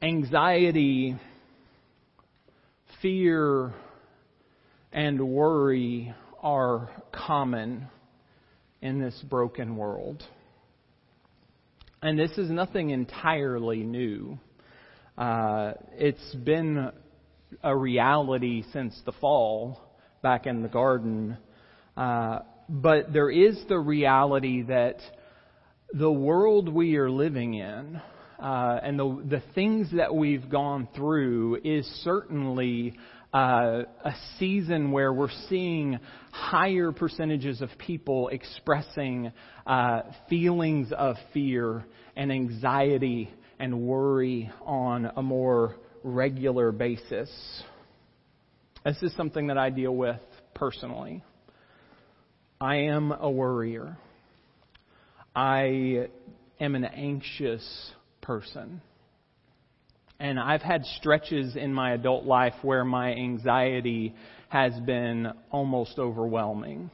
anxiety, 0.00 1.16
fear, 3.02 3.72
and 4.92 5.20
worry 5.20 6.14
are 6.40 6.90
common 7.12 7.88
in 8.80 9.00
this 9.00 9.20
broken 9.28 9.76
world. 9.76 10.22
And 12.00 12.18
this 12.18 12.30
is 12.38 12.48
nothing 12.48 12.90
entirely 12.90 13.78
new. 13.78 14.38
Uh, 15.16 15.72
it's 15.92 16.34
been 16.34 16.92
a 17.64 17.76
reality 17.76 18.62
since 18.72 19.00
the 19.04 19.12
fall 19.12 19.80
back 20.22 20.46
in 20.46 20.62
the 20.62 20.68
garden. 20.68 21.36
Uh, 21.96 22.40
but 22.68 23.12
there 23.12 23.30
is 23.30 23.58
the 23.68 23.78
reality 23.78 24.62
that 24.62 24.98
the 25.92 26.10
world 26.10 26.68
we 26.68 26.96
are 26.96 27.10
living 27.10 27.54
in 27.54 28.00
uh, 28.38 28.78
and 28.82 28.98
the, 28.98 29.22
the 29.28 29.42
things 29.54 29.88
that 29.96 30.14
we've 30.14 30.48
gone 30.48 30.88
through 30.94 31.58
is 31.64 31.84
certainly 32.04 32.94
uh, 33.34 33.82
a 34.04 34.14
season 34.38 34.92
where 34.92 35.12
we're 35.12 35.28
seeing 35.48 35.98
higher 36.30 36.92
percentages 36.92 37.60
of 37.60 37.68
people 37.78 38.28
expressing 38.28 39.32
uh, 39.66 40.02
feelings 40.28 40.92
of 40.96 41.16
fear 41.34 41.84
and 42.16 42.30
anxiety 42.30 43.30
and 43.58 43.80
worry 43.80 44.50
on 44.62 45.10
a 45.16 45.22
more 45.22 45.74
regular 46.04 46.70
basis. 46.72 47.30
This 48.84 49.02
is 49.02 49.14
something 49.16 49.48
that 49.48 49.58
I 49.58 49.70
deal 49.70 49.94
with 49.94 50.20
personally. 50.54 51.22
I 52.60 52.76
am 52.76 53.12
a 53.12 53.30
worrier. 53.30 53.98
I 55.34 56.08
am 56.60 56.74
an 56.74 56.84
anxious 56.84 57.92
person. 58.28 58.82
And 60.20 60.38
I've 60.38 60.60
had 60.60 60.84
stretches 60.98 61.56
in 61.56 61.72
my 61.72 61.94
adult 61.94 62.26
life 62.26 62.52
where 62.60 62.84
my 62.84 63.14
anxiety 63.14 64.14
has 64.50 64.78
been 64.80 65.32
almost 65.50 65.98
overwhelming. 65.98 66.90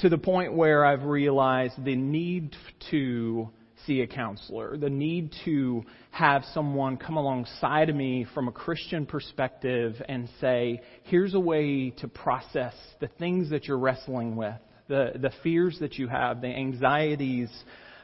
To 0.00 0.10
the 0.10 0.18
point 0.18 0.52
where 0.52 0.84
I've 0.84 1.04
realized 1.04 1.82
the 1.82 1.96
need 1.96 2.54
to 2.90 3.48
see 3.86 4.02
a 4.02 4.06
counselor, 4.06 4.76
the 4.76 4.90
need 4.90 5.32
to 5.46 5.84
have 6.10 6.44
someone 6.52 6.98
come 6.98 7.16
alongside 7.16 7.88
of 7.88 7.96
me 7.96 8.26
from 8.34 8.46
a 8.46 8.52
Christian 8.52 9.06
perspective 9.06 9.94
and 10.06 10.28
say, 10.38 10.82
here's 11.04 11.32
a 11.32 11.40
way 11.40 11.94
to 12.00 12.08
process 12.08 12.74
the 13.00 13.08
things 13.18 13.48
that 13.50 13.64
you're 13.64 13.78
wrestling 13.78 14.36
with, 14.36 14.60
the, 14.86 15.12
the 15.14 15.32
fears 15.42 15.78
that 15.80 15.94
you 15.94 16.08
have, 16.08 16.42
the 16.42 16.48
anxieties 16.48 17.48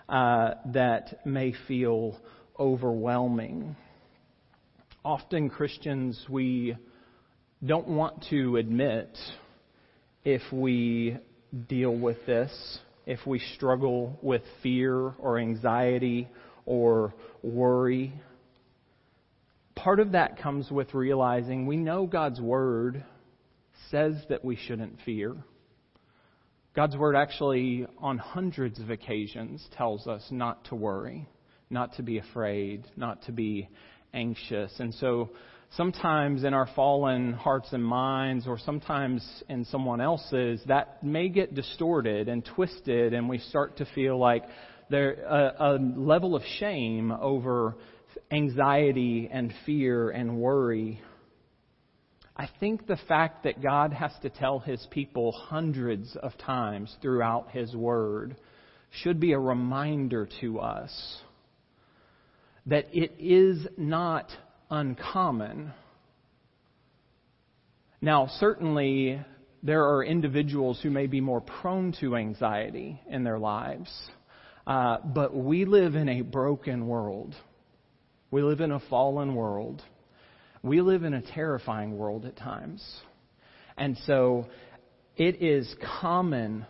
uh, 0.08 0.54
that 0.66 1.24
may 1.26 1.54
feel 1.66 2.18
overwhelming. 2.58 3.76
Often 5.04 5.50
Christians, 5.50 6.24
we 6.28 6.76
don't 7.64 7.88
want 7.88 8.26
to 8.30 8.56
admit 8.56 9.16
if 10.24 10.42
we 10.52 11.16
deal 11.68 11.94
with 11.94 12.24
this, 12.26 12.78
if 13.06 13.26
we 13.26 13.38
struggle 13.54 14.18
with 14.22 14.42
fear 14.62 15.14
or 15.18 15.38
anxiety 15.38 16.28
or 16.66 17.14
worry. 17.42 18.12
Part 19.74 20.00
of 20.00 20.12
that 20.12 20.38
comes 20.38 20.70
with 20.70 20.94
realizing 20.94 21.66
we 21.66 21.76
know 21.76 22.06
God's 22.06 22.40
Word 22.40 23.04
says 23.90 24.14
that 24.28 24.44
we 24.44 24.56
shouldn't 24.56 24.98
fear. 25.04 25.34
God's 26.74 26.96
Word 26.96 27.16
actually, 27.16 27.86
on 27.98 28.18
hundreds 28.18 28.80
of 28.80 28.90
occasions, 28.90 29.66
tells 29.76 30.06
us 30.06 30.26
not 30.30 30.64
to 30.66 30.74
worry 30.74 31.28
not 31.70 31.94
to 31.96 32.02
be 32.02 32.18
afraid, 32.18 32.86
not 32.96 33.22
to 33.24 33.32
be 33.32 33.68
anxious. 34.12 34.72
And 34.78 34.94
so 34.94 35.30
sometimes 35.76 36.44
in 36.44 36.54
our 36.54 36.68
fallen 36.74 37.32
hearts 37.32 37.68
and 37.72 37.84
minds, 37.84 38.46
or 38.46 38.58
sometimes 38.58 39.26
in 39.48 39.64
someone 39.66 40.00
else's, 40.00 40.60
that 40.68 41.02
may 41.02 41.28
get 41.28 41.54
distorted 41.54 42.28
and 42.28 42.44
twisted, 42.44 43.12
and 43.12 43.28
we 43.28 43.38
start 43.38 43.78
to 43.78 43.86
feel 43.94 44.18
like 44.18 44.44
there 44.90 45.14
a, 45.24 45.54
a 45.58 45.78
level 45.96 46.36
of 46.36 46.42
shame 46.58 47.10
over 47.10 47.76
anxiety 48.30 49.28
and 49.30 49.52
fear 49.66 50.10
and 50.10 50.38
worry. 50.38 51.00
I 52.36 52.48
think 52.58 52.86
the 52.86 52.98
fact 53.08 53.44
that 53.44 53.62
God 53.62 53.92
has 53.92 54.12
to 54.22 54.30
tell 54.30 54.58
his 54.58 54.84
people 54.90 55.30
hundreds 55.30 56.16
of 56.16 56.36
times 56.38 56.94
throughout 57.00 57.50
his 57.52 57.74
word 57.76 58.36
should 59.02 59.20
be 59.20 59.32
a 59.32 59.38
reminder 59.38 60.28
to 60.40 60.58
us 60.58 61.20
that 62.66 62.86
it 62.92 63.12
is 63.20 63.66
not 63.76 64.30
uncommon. 64.70 65.72
Now, 68.00 68.28
certainly, 68.38 69.20
there 69.62 69.84
are 69.84 70.04
individuals 70.04 70.80
who 70.82 70.90
may 70.90 71.06
be 71.06 71.20
more 71.20 71.40
prone 71.40 71.92
to 72.00 72.16
anxiety 72.16 73.00
in 73.08 73.22
their 73.22 73.38
lives, 73.38 73.90
uh, 74.66 74.98
but 75.04 75.36
we 75.36 75.66
live 75.66 75.94
in 75.94 76.08
a 76.08 76.22
broken 76.22 76.88
world. 76.88 77.34
We 78.30 78.42
live 78.42 78.60
in 78.60 78.72
a 78.72 78.80
fallen 78.80 79.34
world. 79.36 79.82
We 80.64 80.80
live 80.80 81.04
in 81.04 81.14
a 81.14 81.22
terrifying 81.22 81.96
world 81.96 82.24
at 82.24 82.36
times. 82.36 82.82
And 83.78 83.96
so, 84.06 84.46
it 85.16 85.40
is 85.40 85.72
common 86.00 86.66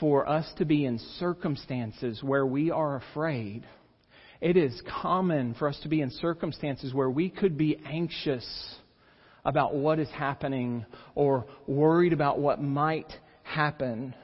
for 0.00 0.28
us 0.28 0.50
to 0.58 0.64
be 0.64 0.84
in 0.84 0.98
circumstances 1.18 2.20
where 2.22 2.44
we 2.44 2.72
are 2.72 2.96
afraid 2.96 3.64
it 4.44 4.58
is 4.58 4.78
common 5.00 5.54
for 5.54 5.68
us 5.68 5.80
to 5.84 5.88
be 5.88 6.02
in 6.02 6.10
circumstances 6.10 6.92
where 6.92 7.08
we 7.08 7.30
could 7.30 7.56
be 7.56 7.78
anxious 7.86 8.46
about 9.42 9.74
what 9.74 9.98
is 9.98 10.10
happening 10.10 10.84
or 11.14 11.46
worried 11.66 12.12
about 12.12 12.38
what 12.38 12.60
might 12.60 13.10
happen. 13.42 14.14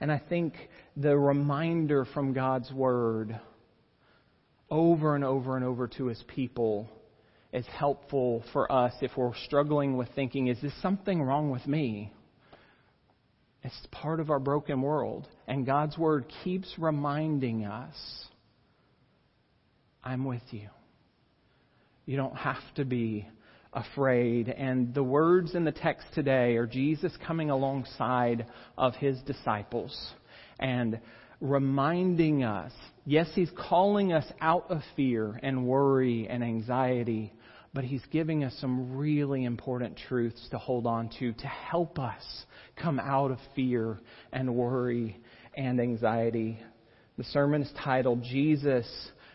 And 0.00 0.12
I 0.12 0.22
think 0.28 0.54
the 0.96 1.18
reminder 1.18 2.04
from 2.04 2.34
God's 2.34 2.70
Word 2.70 3.36
over 4.70 5.16
and 5.16 5.24
over 5.24 5.56
and 5.56 5.64
over 5.64 5.88
to 5.88 6.06
His 6.06 6.22
people 6.28 6.88
is 7.52 7.66
helpful 7.66 8.42
for 8.52 8.70
us 8.70 8.94
if 9.02 9.10
we're 9.16 9.34
struggling 9.44 9.96
with 9.96 10.08
thinking, 10.14 10.46
is 10.46 10.60
this 10.62 10.72
something 10.80 11.22
wrong 11.22 11.50
with 11.50 11.66
me? 11.66 12.12
It's 13.62 13.86
part 13.90 14.20
of 14.20 14.30
our 14.30 14.40
broken 14.40 14.82
world. 14.82 15.28
And 15.46 15.66
God's 15.66 15.96
Word 15.96 16.26
keeps 16.42 16.72
reminding 16.78 17.64
us 17.64 17.94
I'm 20.04 20.24
with 20.24 20.42
you. 20.50 20.68
You 22.06 22.16
don't 22.16 22.36
have 22.36 22.62
to 22.74 22.84
be 22.84 23.28
afraid. 23.72 24.48
And 24.48 24.92
the 24.92 25.02
words 25.02 25.54
in 25.54 25.64
the 25.64 25.72
text 25.72 26.06
today 26.14 26.56
are 26.56 26.66
Jesus 26.66 27.12
coming 27.24 27.50
alongside 27.50 28.46
of 28.76 28.94
his 28.96 29.20
disciples 29.20 29.96
and 30.58 30.98
reminding 31.40 32.42
us 32.42 32.72
yes, 33.04 33.28
he's 33.34 33.50
calling 33.56 34.12
us 34.12 34.26
out 34.40 34.70
of 34.70 34.80
fear 34.96 35.38
and 35.42 35.66
worry 35.66 36.28
and 36.28 36.42
anxiety, 36.42 37.32
but 37.74 37.84
he's 37.84 38.04
giving 38.10 38.44
us 38.44 38.54
some 38.60 38.96
really 38.96 39.44
important 39.44 39.98
truths 40.08 40.46
to 40.50 40.58
hold 40.58 40.86
on 40.86 41.08
to 41.18 41.32
to 41.32 41.46
help 41.46 41.98
us 41.98 42.22
come 42.76 42.98
out 42.98 43.30
of 43.30 43.38
fear 43.54 43.98
and 44.32 44.54
worry 44.54 45.18
and 45.54 45.80
anxiety. 45.80 46.58
The 47.16 47.24
sermon 47.24 47.62
is 47.62 47.72
titled 47.82 48.22
Jesus 48.22 48.86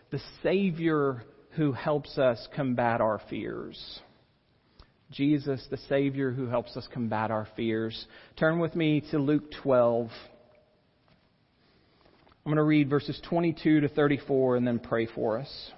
the 0.10 0.22
Savior 0.42 1.24
who 1.52 1.72
helps 1.72 2.18
us 2.18 2.48
combat 2.56 3.02
our 3.02 3.20
fears. 3.30 4.00
Jesus, 5.12 5.66
the 5.70 5.78
Savior 5.90 6.32
who 6.32 6.48
helps 6.48 6.76
us 6.78 6.88
combat 6.94 7.32
our 7.32 7.48
fears. 7.56 8.06
Turn 8.38 8.60
with 8.60 8.76
me 8.76 9.02
to 9.12 9.20
Luke 9.20 9.52
12. 9.64 10.10
I'm 12.46 12.52
going 12.52 12.58
to 12.58 12.64
read 12.64 12.90
verses 12.90 13.20
22 13.28 13.82
to 13.82 13.88
34 13.90 14.58
and 14.58 14.68
then 14.68 14.80
pray 14.80 15.08
for 15.08 15.40
us. 15.40 15.72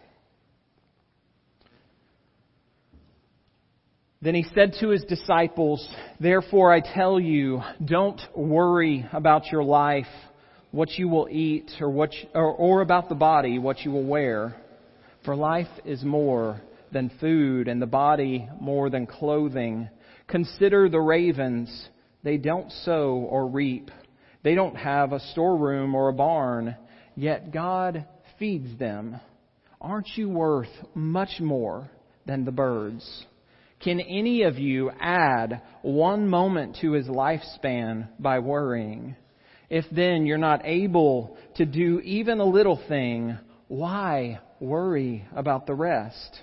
Then 4.21 4.35
he 4.35 4.45
said 4.53 4.73
to 4.81 4.89
his 4.89 5.03
disciples, 5.05 5.87
Therefore 6.19 6.73
I 6.73 6.81
tell 6.81 7.21
you, 7.21 7.61
don't 7.83 8.19
worry 8.35 9.05
about 9.13 9.49
your 9.49 9.63
life 9.63 10.07
what 10.71 10.89
you 10.97 11.07
will 11.07 11.29
eat 11.31 11.71
or, 11.79 11.89
what 11.89 12.13
you, 12.13 12.27
or, 12.33 12.53
or 12.53 12.81
about 12.81 13.07
the 13.07 13.15
body, 13.15 13.59
what 13.59 13.79
you 13.79 13.91
will 13.91 14.03
wear. 14.03 14.57
For 15.23 15.35
life 15.35 15.69
is 15.85 16.03
more 16.03 16.61
than 16.91 17.11
food 17.21 17.69
and 17.69 17.81
the 17.81 17.87
body 17.87 18.49
more 18.59 18.89
than 18.89 19.07
clothing. 19.07 19.89
Consider 20.27 20.89
the 20.89 20.99
ravens. 20.99 21.89
They 22.21 22.35
don't 22.35 22.69
sow 22.83 23.25
or 23.29 23.47
reap. 23.47 23.89
They 24.43 24.53
don't 24.53 24.75
have 24.75 25.13
a 25.13 25.19
storeroom 25.31 25.95
or 25.95 26.09
a 26.09 26.13
barn, 26.13 26.75
yet 27.15 27.51
God 27.53 28.05
feeds 28.37 28.77
them. 28.77 29.19
Aren't 29.79 30.09
you 30.15 30.27
worth 30.27 30.67
much 30.93 31.39
more 31.39 31.89
than 32.25 32.43
the 32.43 32.51
birds? 32.51 33.25
Can 33.79 34.01
any 34.01 34.43
of 34.43 34.59
you 34.59 34.91
add 34.99 35.61
one 35.83 36.27
moment 36.27 36.77
to 36.81 36.91
his 36.91 37.07
lifespan 37.07 38.09
by 38.19 38.39
worrying? 38.39 39.15
If 39.69 39.85
then 39.91 40.25
you're 40.25 40.37
not 40.37 40.61
able 40.65 41.37
to 41.55 41.65
do 41.65 42.01
even 42.01 42.39
a 42.39 42.45
little 42.45 42.81
thing, 42.89 43.37
why 43.69 44.41
worry 44.59 45.25
about 45.33 45.65
the 45.65 45.75
rest? 45.75 46.41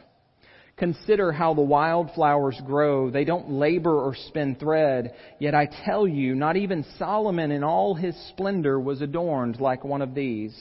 Consider 0.78 1.32
how 1.32 1.52
the 1.52 1.62
wildflowers 1.62 2.60
grow. 2.64 3.10
They 3.10 3.24
don't 3.24 3.50
labor 3.50 3.94
or 3.94 4.14
spin 4.14 4.56
thread. 4.56 5.14
Yet 5.38 5.54
I 5.54 5.68
tell 5.84 6.06
you, 6.06 6.34
not 6.34 6.56
even 6.56 6.86
Solomon 6.98 7.50
in 7.50 7.64
all 7.64 7.94
his 7.94 8.16
splendor 8.30 8.80
was 8.80 9.02
adorned 9.02 9.60
like 9.60 9.84
one 9.84 10.02
of 10.02 10.14
these. 10.14 10.54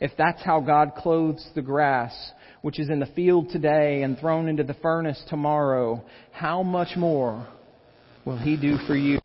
If 0.00 0.12
that's 0.16 0.42
how 0.42 0.60
God 0.60 0.94
clothes 0.96 1.46
the 1.54 1.62
grass, 1.62 2.14
which 2.68 2.78
is 2.78 2.90
in 2.90 3.00
the 3.00 3.06
field 3.06 3.48
today 3.48 4.02
and 4.02 4.18
thrown 4.18 4.46
into 4.46 4.62
the 4.62 4.74
furnace 4.74 5.18
tomorrow, 5.30 6.04
how 6.32 6.62
much 6.62 6.98
more 6.98 7.48
will 8.26 8.36
he 8.36 8.58
do 8.58 8.76
for 8.86 8.94
you? 8.94 9.18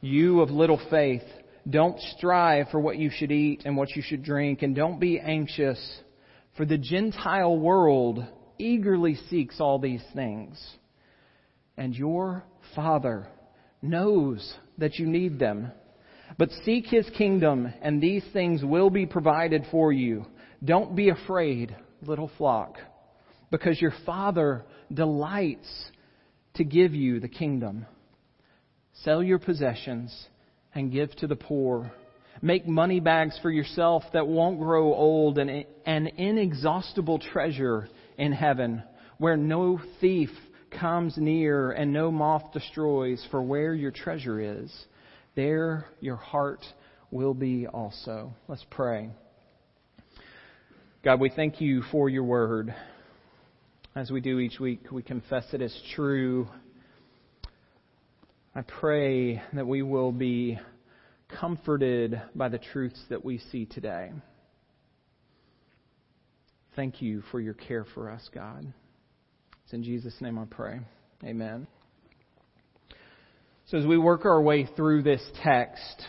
You 0.00 0.40
of 0.40 0.50
little 0.50 0.80
faith, 0.90 1.22
don't 1.70 1.96
strive 2.16 2.70
for 2.70 2.80
what 2.80 2.98
you 2.98 3.08
should 3.08 3.30
eat 3.30 3.62
and 3.64 3.76
what 3.76 3.94
you 3.94 4.02
should 4.02 4.24
drink, 4.24 4.62
and 4.62 4.74
don't 4.74 4.98
be 4.98 5.20
anxious, 5.20 5.78
for 6.56 6.66
the 6.66 6.76
Gentile 6.76 7.56
world 7.56 8.26
eagerly 8.58 9.14
seeks 9.30 9.60
all 9.60 9.78
these 9.78 10.02
things. 10.12 10.60
And 11.76 11.94
your 11.94 12.42
Father 12.74 13.28
knows 13.80 14.56
that 14.78 14.96
you 14.96 15.06
need 15.06 15.38
them. 15.38 15.70
But 16.36 16.50
seek 16.64 16.86
His 16.86 17.08
kingdom, 17.10 17.72
and 17.80 18.02
these 18.02 18.24
things 18.32 18.64
will 18.64 18.90
be 18.90 19.06
provided 19.06 19.66
for 19.70 19.92
you. 19.92 20.26
Don't 20.64 20.96
be 20.96 21.10
afraid, 21.10 21.76
little 22.02 22.30
flock, 22.38 22.76
because 23.50 23.80
your 23.80 23.92
Father 24.04 24.64
delights 24.92 25.68
to 26.54 26.64
give 26.64 26.94
you 26.94 27.20
the 27.20 27.28
kingdom. 27.28 27.86
Sell 29.04 29.22
your 29.22 29.38
possessions 29.38 30.26
and 30.74 30.92
give 30.92 31.14
to 31.16 31.26
the 31.26 31.36
poor. 31.36 31.92
Make 32.42 32.66
money 32.66 33.00
bags 33.00 33.38
for 33.42 33.50
yourself 33.50 34.02
that 34.12 34.26
won't 34.26 34.58
grow 34.58 34.94
old 34.94 35.38
and 35.38 35.64
an 35.86 36.06
inexhaustible 36.06 37.18
treasure 37.18 37.88
in 38.16 38.32
heaven 38.32 38.82
where 39.18 39.36
no 39.36 39.80
thief 40.00 40.30
comes 40.70 41.14
near 41.16 41.72
and 41.72 41.92
no 41.92 42.10
moth 42.10 42.52
destroys, 42.52 43.24
for 43.30 43.42
where 43.42 43.74
your 43.74 43.90
treasure 43.90 44.40
is, 44.40 44.72
there 45.34 45.86
your 46.00 46.16
heart 46.16 46.64
will 47.10 47.34
be 47.34 47.66
also. 47.66 48.32
Let's 48.48 48.64
pray. 48.70 49.10
God, 51.04 51.20
we 51.20 51.30
thank 51.30 51.60
you 51.60 51.82
for 51.92 52.08
your 52.08 52.24
word. 52.24 52.74
As 53.94 54.10
we 54.10 54.20
do 54.20 54.40
each 54.40 54.58
week, 54.58 54.90
we 54.90 55.00
confess 55.00 55.44
it 55.52 55.62
as 55.62 55.72
true. 55.94 56.48
I 58.52 58.62
pray 58.62 59.40
that 59.52 59.64
we 59.64 59.82
will 59.82 60.10
be 60.10 60.58
comforted 61.28 62.20
by 62.34 62.48
the 62.48 62.58
truths 62.58 63.00
that 63.10 63.24
we 63.24 63.38
see 63.38 63.64
today. 63.64 64.10
Thank 66.74 67.00
you 67.00 67.22
for 67.30 67.38
your 67.40 67.54
care 67.54 67.86
for 67.94 68.10
us, 68.10 68.28
God. 68.34 68.66
It's 69.62 69.72
in 69.72 69.84
Jesus' 69.84 70.16
name 70.20 70.36
I 70.36 70.46
pray. 70.50 70.80
Amen. 71.22 71.68
So, 73.66 73.78
as 73.78 73.86
we 73.86 73.98
work 73.98 74.24
our 74.24 74.42
way 74.42 74.68
through 74.74 75.04
this 75.04 75.22
text, 75.44 76.02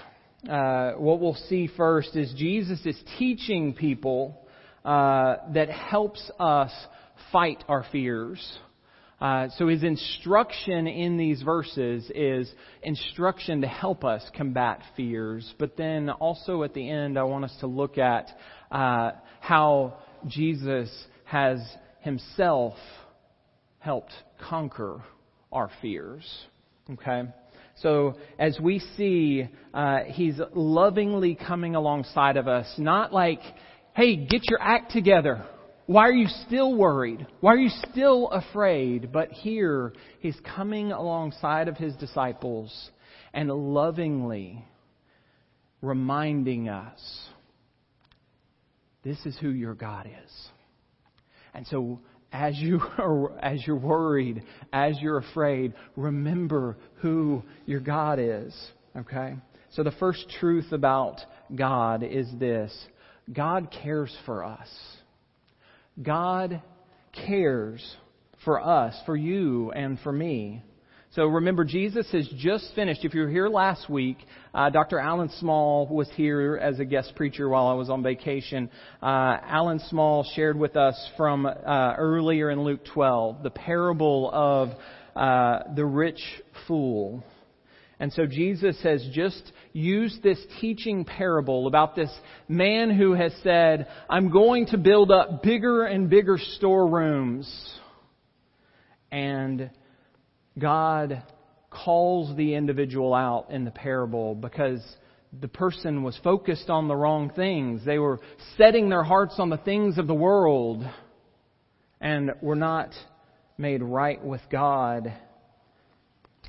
uh, 0.49 0.93
what 0.93 1.19
we'll 1.19 1.37
see 1.47 1.69
first 1.77 2.15
is 2.15 2.33
Jesus 2.35 2.83
is 2.87 2.99
teaching 3.19 3.75
people 3.75 4.47
uh, 4.89 5.37
that 5.53 5.69
helps 5.69 6.31
us 6.39 6.71
fight 7.31 7.63
our 7.67 7.85
fears. 7.91 8.41
Uh, 9.21 9.47
so 9.59 9.67
his 9.67 9.83
instruction 9.83 10.87
in 10.87 11.15
these 11.15 11.43
verses 11.43 12.09
is 12.15 12.51
instruction 12.81 13.61
to 13.61 13.67
help 13.67 14.03
us 14.03 14.27
combat 14.35 14.81
fears. 14.97 15.53
But 15.59 15.77
then 15.77 16.09
also 16.09 16.63
at 16.63 16.73
the 16.73 16.89
end, 16.89 17.19
I 17.19 17.23
want 17.23 17.45
us 17.45 17.55
to 17.59 17.67
look 17.67 17.99
at 17.99 18.35
uh, 18.71 19.11
how 19.41 19.99
Jesus 20.25 20.89
has 21.25 21.59
himself 21.99 22.73
helped 23.77 24.13
conquer 24.41 25.03
our 25.51 25.69
fears. 25.83 26.25
Okay? 26.93 27.25
So 27.81 28.15
as 28.39 28.59
we 28.59 28.79
see, 28.97 29.47
uh, 29.71 29.99
he's 30.07 30.39
lovingly 30.55 31.35
coming 31.35 31.75
alongside 31.75 32.37
of 32.37 32.47
us, 32.47 32.67
not 32.79 33.13
like, 33.13 33.41
hey, 33.99 34.15
get 34.15 34.49
your 34.49 34.61
act 34.61 34.93
together. 34.93 35.45
Why 35.85 36.07
are 36.07 36.13
you 36.13 36.29
still 36.47 36.73
worried? 36.73 37.27
Why 37.41 37.51
are 37.53 37.57
you 37.57 37.71
still 37.91 38.29
afraid? 38.29 39.11
But 39.11 39.29
here, 39.29 39.91
he's 40.21 40.37
coming 40.55 40.93
alongside 40.93 41.67
of 41.67 41.75
his 41.75 41.93
disciples 41.97 42.91
and 43.33 43.49
lovingly 43.49 44.63
reminding 45.81 46.69
us 46.69 46.97
this 49.03 49.17
is 49.25 49.37
who 49.41 49.49
your 49.49 49.73
God 49.73 50.05
is. 50.05 50.47
And 51.53 51.67
so 51.67 51.99
as 52.31 52.55
you 52.55 52.79
are, 52.97 53.37
as 53.39 53.67
you're 53.67 53.75
worried, 53.75 54.43
as 54.71 54.95
you're 55.01 55.17
afraid, 55.17 55.73
remember 55.97 56.77
who 57.01 57.43
your 57.65 57.81
God 57.81 58.17
is. 58.17 58.55
Okay? 58.95 59.35
So 59.71 59.83
the 59.83 59.91
first 59.91 60.25
truth 60.39 60.71
about 60.71 61.17
God 61.53 62.01
is 62.01 62.29
this. 62.39 62.71
God 63.31 63.75
cares 63.83 64.15
for 64.25 64.43
us. 64.43 64.67
God 66.01 66.61
cares 67.25 67.95
for 68.45 68.61
us, 68.61 68.95
for 69.05 69.15
you 69.15 69.71
and 69.71 69.99
for 69.99 70.11
me. 70.11 70.63
So 71.13 71.25
remember, 71.25 71.63
Jesus 71.63 72.07
has 72.11 72.29
just 72.37 72.71
finished. 72.75 73.03
If 73.03 73.15
you 73.15 73.21
were 73.21 73.29
here 73.29 73.49
last 73.49 73.89
week, 73.89 74.17
uh, 74.53 74.69
Dr. 74.69 74.99
Alan 74.99 75.29
Small 75.39 75.87
was 75.87 76.07
here 76.15 76.59
as 76.61 76.79
a 76.79 76.85
guest 76.85 77.13
preacher 77.15 77.49
while 77.49 77.65
I 77.65 77.73
was 77.73 77.89
on 77.89 78.03
vacation. 78.03 78.69
Uh, 79.01 79.37
Alan 79.41 79.79
Small 79.89 80.23
shared 80.35 80.57
with 80.57 80.77
us 80.77 80.95
from 81.17 81.47
uh, 81.47 81.95
earlier 81.97 82.51
in 82.51 82.63
Luke 82.63 82.81
12 82.93 83.41
the 83.41 83.49
parable 83.49 84.29
of 84.31 84.69
uh, 85.15 85.73
the 85.75 85.85
rich 85.85 86.21
fool. 86.67 87.23
And 87.99 88.13
so 88.13 88.27
Jesus 88.27 88.79
has 88.83 89.05
just 89.11 89.51
used 89.73 90.23
this 90.23 90.39
teaching 90.59 91.05
parable 91.05 91.67
about 91.67 91.95
this 91.95 92.11
man 92.47 92.89
who 92.89 93.13
has 93.13 93.33
said, 93.43 93.87
I'm 94.09 94.29
going 94.29 94.67
to 94.67 94.77
build 94.77 95.11
up 95.11 95.43
bigger 95.43 95.85
and 95.85 96.09
bigger 96.09 96.37
storerooms. 96.37 97.49
And 99.11 99.69
God 100.57 101.23
calls 101.69 102.35
the 102.35 102.55
individual 102.55 103.13
out 103.13 103.51
in 103.51 103.65
the 103.65 103.71
parable 103.71 104.35
because 104.35 104.81
the 105.39 105.47
person 105.47 106.03
was 106.03 106.19
focused 106.23 106.69
on 106.69 106.87
the 106.87 106.95
wrong 106.95 107.31
things. 107.35 107.85
They 107.85 107.99
were 107.99 108.19
setting 108.57 108.89
their 108.89 109.03
hearts 109.03 109.35
on 109.37 109.49
the 109.49 109.57
things 109.57 109.97
of 109.97 110.07
the 110.07 110.13
world 110.13 110.83
and 112.01 112.31
were 112.41 112.55
not 112.55 112.89
made 113.57 113.83
right 113.83 114.23
with 114.23 114.41
God. 114.51 115.13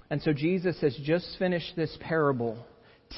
And 0.09 0.23
so 0.23 0.33
Jesus 0.33 0.81
has 0.81 0.97
just 1.03 1.27
finished 1.39 1.75
this 1.77 1.97
parable 2.01 2.65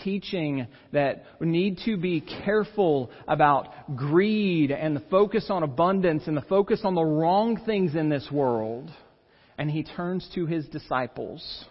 teaching 0.03 0.67
that 0.93 1.25
we 1.39 1.47
need 1.47 1.79
to 1.85 1.97
be 1.97 2.21
careful 2.21 3.11
about 3.29 3.97
greed 3.97 4.71
and 4.71 4.97
the 4.97 5.05
focus 5.11 5.47
on 5.51 5.63
abundance 5.63 6.25
and 6.27 6.37
the 6.37 6.43
focus 6.43 6.81
on 6.85 6.95
the 6.95 7.05
wrong 7.05 7.61
things 7.65 7.95
in 7.95 8.09
this 8.09 8.29
world 8.31 8.91
and 9.59 9.71
he 9.71 9.83
turns 9.83 10.29
to 10.35 10.47
his 10.47 10.67
disciples 10.67 11.65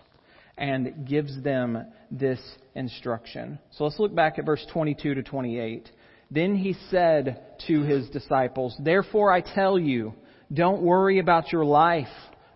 and 0.57 1.07
gives 1.07 1.41
them 1.41 1.85
this 2.09 2.39
instruction. 2.75 3.59
So 3.71 3.83
let's 3.83 3.99
look 3.99 4.13
back 4.13 4.37
at 4.39 4.45
verse 4.45 4.65
22 4.71 5.15
to 5.15 5.23
28. 5.23 5.89
Then 6.29 6.55
he 6.55 6.75
said 6.89 7.41
to 7.67 7.81
his 7.81 8.09
disciples, 8.09 8.75
Therefore 8.79 9.31
I 9.31 9.41
tell 9.41 9.77
you, 9.77 10.13
don't 10.53 10.81
worry 10.81 11.19
about 11.19 11.51
your 11.51 11.65
life, 11.65 12.07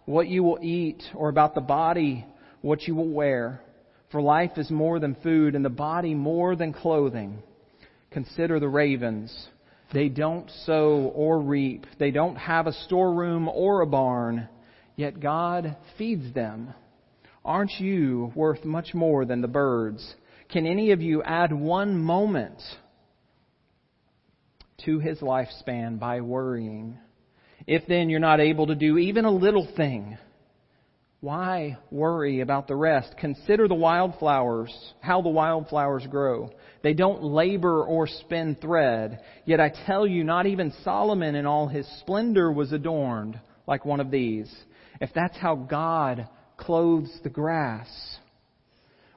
what 0.05 0.27
you 0.27 0.43
will 0.43 0.60
eat, 0.62 1.03
or 1.13 1.29
about 1.29 1.55
the 1.55 1.62
body, 1.62 2.25
what 2.62 2.84
you 2.84 2.95
will 2.95 3.10
wear. 3.10 3.62
For 4.12 4.21
life 4.21 4.57
is 4.57 4.69
more 4.69 5.00
than 5.00 5.15
food, 5.24 5.55
and 5.55 5.63
the 5.63 5.69
body 5.69 6.13
more 6.13 6.55
than 6.55 6.74
clothing. 6.74 7.41
Consider 8.12 8.59
the 8.59 8.69
ravens. 8.69 9.50
They 9.93 10.09
don't 10.09 10.50
sow 10.65 11.12
or 11.15 11.39
reap. 11.39 11.85
They 12.00 12.12
don't 12.12 12.35
have 12.35 12.67
a 12.67 12.74
storeroom 12.74 13.47
or 13.47 13.81
a 13.81 13.88
barn 13.88 14.47
yet 14.95 15.19
God 15.19 15.75
feeds 15.97 16.33
them. 16.33 16.74
Aren't 17.43 17.79
you 17.79 18.31
worth 18.35 18.65
much 18.65 18.93
more 18.93 19.25
than 19.25 19.41
the 19.41 19.47
birds? 19.47 20.15
Can 20.50 20.65
any 20.65 20.91
of 20.91 21.01
you 21.01 21.21
add 21.24 21.51
one 21.51 21.97
moment 21.97 22.62
to 24.85 25.00
his 25.00 25.19
lifespan 25.19 26.00
by 26.00 26.21
worrying? 26.21 26.97
If 27.67 27.83
then 27.88 28.09
you're 28.09 28.19
not 28.19 28.39
able 28.39 28.67
to 28.67 28.75
do 28.75 28.97
even 28.97 29.25
a 29.25 29.31
little 29.31 29.67
thing, 29.75 30.17
why 31.25 31.75
worry 31.89 32.41
about 32.41 32.67
the 32.67 32.75
rest? 32.75 33.15
Consider 33.20 33.67
the 33.67 33.74
wildflowers, 33.74 34.72
how 35.01 35.24
the 35.24 35.29
wildflowers 35.29 36.05
grow. 36.08 36.51
They 36.84 36.94
don't 36.94 37.24
labor 37.24 37.84
or 37.84 38.05
spin 38.05 38.55
thread. 38.62 39.22
Yet 39.44 39.60
I 39.60 39.74
tell 39.88 40.05
you, 40.05 40.24
not 40.24 40.46
even 40.46 40.72
Solomon 40.84 41.34
in 41.34 41.48
all 41.48 41.67
his 41.67 41.88
splendor 42.01 42.51
was 42.51 42.72
adorned 42.72 43.39
like 43.65 43.86
one 43.86 44.00
of 44.00 44.12
these 44.12 44.53
if 45.01 45.10
that's 45.15 45.36
how 45.38 45.55
God 45.55 46.29
clothes 46.58 47.12
the 47.24 47.29
grass, 47.29 47.89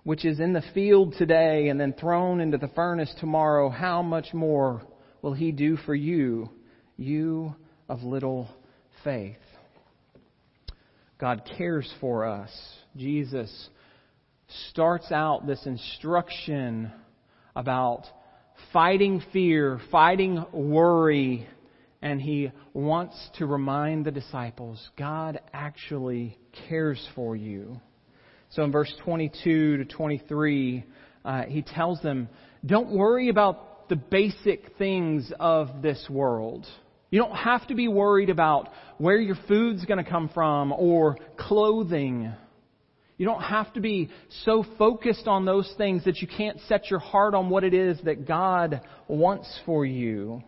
which 0.03 0.25
is 0.25 0.41
in 0.41 0.55
the 0.55 0.65
field 0.75 1.15
today 1.19 1.69
and 1.69 1.79
then 1.79 1.93
thrown 1.93 2.41
into 2.41 2.57
the 2.57 2.69
furnace 2.69 3.15
tomorrow, 3.21 3.69
how 3.69 4.03
much 4.03 4.33
more 4.33 4.83
will 5.21 5.35
He 5.35 5.53
do 5.53 5.77
for 5.77 5.95
you, 5.95 6.49
you 6.97 7.55
of 7.87 8.03
little 8.03 8.49
faith. 9.05 9.37
God 11.19 11.51
cares 11.57 11.93
for 12.01 12.27
us. 12.27 12.51
Jesus 12.97 13.69
starts 14.71 15.11
out 15.11 15.47
this 15.47 15.67
instruction 15.67 16.93
about 17.57 18.05
fighting 18.73 19.23
fear, 19.33 19.81
fighting 19.91 20.45
worry, 20.53 21.49
and 22.01 22.21
he 22.21 22.53
wants 22.73 23.17
to 23.39 23.47
remind 23.47 24.05
the 24.05 24.13
disciples 24.13 24.89
God 24.97 25.41
actually 25.53 26.39
cares 26.69 27.05
for 27.17 27.35
you. 27.35 27.81
So 28.51 28.63
in 28.63 28.71
verse 28.71 28.93
22 29.05 29.79
to 29.79 29.85
23, 29.85 30.85
uh, 31.25 31.43
he 31.43 31.63
tells 31.63 32.01
them, 32.01 32.29
Don't 32.65 32.91
worry 32.91 33.29
about 33.29 33.89
the 33.89 33.97
basic 33.97 34.77
things 34.79 35.33
of 35.41 35.83
this 35.83 36.07
world. 36.09 36.67
You 37.11 37.21
don't 37.21 37.37
have 37.37 37.67
to 37.69 37.75
be 37.75 37.89
worried 37.89 38.31
about 38.31 38.69
where 38.99 39.19
your 39.19 39.37
food's 39.47 39.85
going 39.85 40.03
to 40.03 40.09
come 40.09 40.29
from 40.29 40.73
or 40.73 41.17
clothing. 41.39 42.33
You 43.17 43.27
don't 43.27 43.43
have 43.43 43.73
to 43.75 43.81
be 43.81 44.11
so 44.45 44.65
focused 44.79 45.27
on 45.27 45.45
those 45.45 45.73
things 45.79 46.05
that 46.05 46.19
you 46.19 46.29
can't 46.29 46.61
set 46.69 46.91
your 46.91 47.01
heart 47.01 47.35
on 47.35 47.51
what 47.51 47.65
it 47.65 47.75
is 47.75 47.99
that 48.05 48.29
God 48.29 48.81
wants 49.09 49.59
for 49.65 49.85
you. 49.85 50.43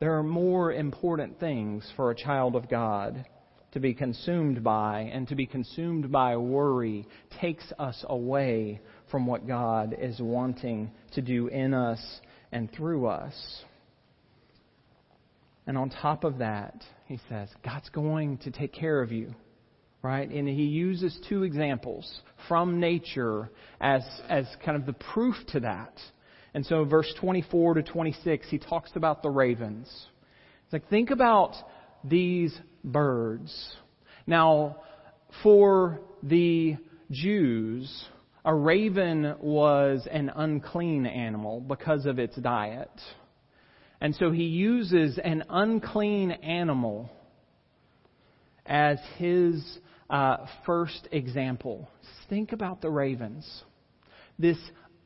There 0.00 0.16
are 0.16 0.22
more 0.22 0.72
important 0.72 1.38
things 1.40 1.90
for 1.96 2.10
a 2.10 2.14
child 2.14 2.56
of 2.56 2.68
God 2.68 3.26
to 3.72 3.80
be 3.80 3.92
consumed 3.92 4.64
by, 4.64 5.00
and 5.12 5.28
to 5.28 5.34
be 5.34 5.44
consumed 5.44 6.10
by 6.10 6.36
worry 6.36 7.06
takes 7.40 7.70
us 7.78 8.02
away 8.08 8.80
from 9.10 9.26
what 9.26 9.46
God 9.46 9.94
is 10.00 10.18
wanting 10.20 10.90
to 11.12 11.20
do 11.20 11.48
in 11.48 11.74
us 11.74 12.00
and 12.50 12.72
through 12.72 13.06
us. 13.06 13.34
And 15.68 15.76
on 15.76 15.90
top 15.90 16.24
of 16.24 16.38
that, 16.38 16.82
he 17.04 17.20
says, 17.28 17.50
God's 17.62 17.90
going 17.90 18.38
to 18.38 18.50
take 18.50 18.72
care 18.72 19.02
of 19.02 19.12
you. 19.12 19.34
Right? 20.00 20.28
And 20.28 20.48
he 20.48 20.64
uses 20.64 21.16
two 21.28 21.42
examples 21.42 22.22
from 22.48 22.80
nature 22.80 23.50
as, 23.80 24.02
as 24.30 24.46
kind 24.64 24.78
of 24.78 24.86
the 24.86 24.94
proof 24.94 25.34
to 25.48 25.60
that. 25.60 25.92
And 26.54 26.64
so, 26.64 26.84
verse 26.84 27.12
24 27.20 27.74
to 27.74 27.82
26, 27.82 28.48
he 28.48 28.58
talks 28.58 28.92
about 28.94 29.22
the 29.22 29.28
ravens. 29.28 29.88
It's 30.64 30.72
like, 30.72 30.88
think 30.88 31.10
about 31.10 31.54
these 32.02 32.58
birds. 32.82 33.76
Now, 34.26 34.78
for 35.42 36.00
the 36.22 36.76
Jews, 37.10 38.06
a 38.44 38.54
raven 38.54 39.34
was 39.40 40.08
an 40.10 40.32
unclean 40.34 41.04
animal 41.04 41.60
because 41.60 42.06
of 42.06 42.18
its 42.18 42.36
diet. 42.36 42.90
And 44.00 44.14
so 44.14 44.30
he 44.30 44.44
uses 44.44 45.18
an 45.22 45.44
unclean 45.48 46.30
animal 46.30 47.10
as 48.64 48.98
his 49.16 49.78
uh, 50.08 50.46
first 50.64 51.08
example. 51.10 51.88
Think 52.28 52.52
about 52.52 52.80
the 52.80 52.90
ravens. 52.90 53.64
This 54.38 54.58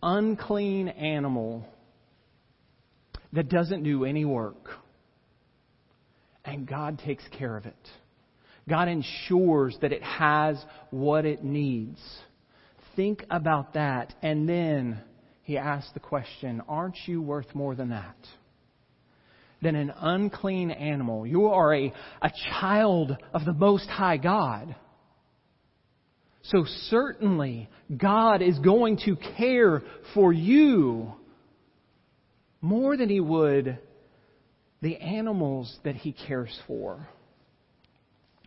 unclean 0.02 0.88
animal 0.88 1.66
that 3.32 3.48
doesn't 3.48 3.82
do 3.82 4.04
any 4.04 4.24
work. 4.24 4.68
And 6.44 6.66
God 6.66 6.98
takes 6.98 7.24
care 7.38 7.56
of 7.56 7.66
it. 7.66 7.88
God 8.68 8.88
ensures 8.88 9.76
that 9.80 9.92
it 9.92 10.02
has 10.02 10.62
what 10.90 11.24
it 11.24 11.42
needs. 11.42 12.00
Think 12.94 13.24
about 13.30 13.74
that. 13.74 14.14
And 14.22 14.48
then 14.48 15.00
he 15.42 15.56
asks 15.56 15.90
the 15.94 16.00
question 16.00 16.62
Aren't 16.68 16.96
you 17.06 17.22
worth 17.22 17.54
more 17.54 17.74
than 17.74 17.90
that? 17.90 18.16
Than 19.62 19.76
an 19.76 19.92
unclean 19.96 20.70
animal. 20.70 21.26
You 21.26 21.46
are 21.46 21.74
a, 21.74 21.92
a 22.20 22.30
child 22.50 23.16
of 23.32 23.44
the 23.44 23.52
Most 23.52 23.88
High 23.88 24.16
God. 24.16 24.74
So 26.44 26.64
certainly, 26.90 27.68
God 27.96 28.42
is 28.42 28.58
going 28.58 28.98
to 29.04 29.16
care 29.36 29.82
for 30.14 30.32
you 30.32 31.12
more 32.60 32.96
than 32.96 33.08
He 33.08 33.20
would 33.20 33.78
the 34.80 34.96
animals 34.96 35.74
that 35.84 35.94
He 35.94 36.12
cares 36.12 36.58
for. 36.66 37.08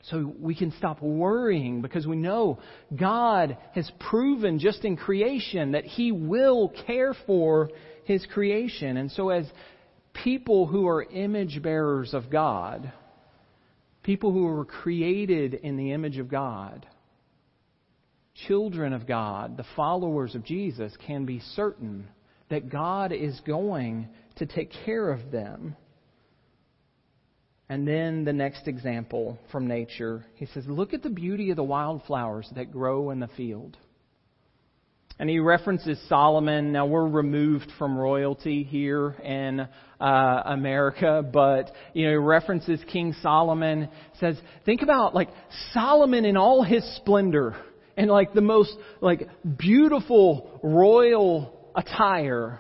So 0.04 0.34
we 0.40 0.54
can 0.54 0.72
stop 0.78 1.02
worrying 1.02 1.82
because 1.82 2.06
we 2.06 2.16
know 2.16 2.60
God 2.96 3.58
has 3.74 3.90
proven 4.10 4.60
just 4.60 4.86
in 4.86 4.98
creation 4.98 5.72
that 5.72 5.86
He 5.86 6.12
will 6.12 6.72
care 6.86 7.16
for 7.26 7.70
His 8.04 8.26
creation. 8.26 8.98
And 8.98 9.10
so 9.12 9.30
as 9.30 9.46
people 10.24 10.66
who 10.66 10.88
are 10.88 11.04
image 11.04 11.62
bearers 11.62 12.14
of 12.14 12.30
God, 12.30 12.92
people 14.04 14.32
who 14.32 14.44
were 14.44 14.66
created 14.66 15.54
in 15.54 15.78
the 15.78 15.92
image 15.92 16.18
of 16.18 16.30
God, 16.30 16.86
children 18.48 18.94
of 18.94 19.08
God, 19.08 19.58
the 19.58 19.66
followers 19.76 20.36
of 20.36 20.44
Jesus, 20.44 20.94
can 21.06 21.26
be 21.26 21.40
certain 21.56 22.08
that 22.50 22.70
God 22.70 23.12
is 23.12 23.40
going 23.46 24.08
to 24.38 24.46
take 24.46 24.72
care 24.86 25.10
of 25.10 25.32
them. 25.32 25.76
And 27.68 27.88
then 27.88 28.26
the 28.26 28.34
next 28.34 28.68
example 28.68 29.40
from 29.52 29.68
nature, 29.68 30.26
he 30.36 30.46
says, 30.48 30.66
Look 30.68 30.94
at 30.94 31.02
the 31.02 31.10
beauty 31.10 31.50
of 31.50 31.56
the 31.56 31.64
wildflowers 31.64 32.48
that 32.56 32.72
grow 32.72 33.10
in 33.10 33.20
the 33.20 33.30
field. 33.30 33.78
And 35.18 35.30
he 35.30 35.40
references 35.40 35.98
Solomon. 36.10 36.74
Now 36.74 36.86
we're 36.88 37.08
removed 37.08 37.72
from 37.78 37.98
royalty 37.98 38.64
here 38.64 39.12
in 39.24 39.68
uh, 40.00 40.42
America, 40.46 41.24
but 41.24 41.72
you 41.94 42.06
know 42.06 42.12
he 42.12 42.18
references 42.18 42.82
King 42.92 43.16
Solomon. 43.22 43.88
Says, 44.20 44.38
think 44.66 44.82
about 44.82 45.16
like 45.16 45.30
Solomon 45.72 46.26
in 46.26 46.36
all 46.36 46.64
his 46.64 46.84
splendor 46.98 47.56
and 47.96 48.10
like 48.10 48.34
the 48.34 48.42
most 48.42 48.76
like 49.00 49.30
beautiful 49.58 50.60
royal 50.62 51.72
attire. 51.76 52.60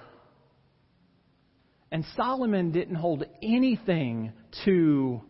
And 1.91 2.05
Solomon 2.15 2.71
didn't 2.71 2.95
hold 2.95 3.25
anything 3.43 4.33
to 4.65 5.21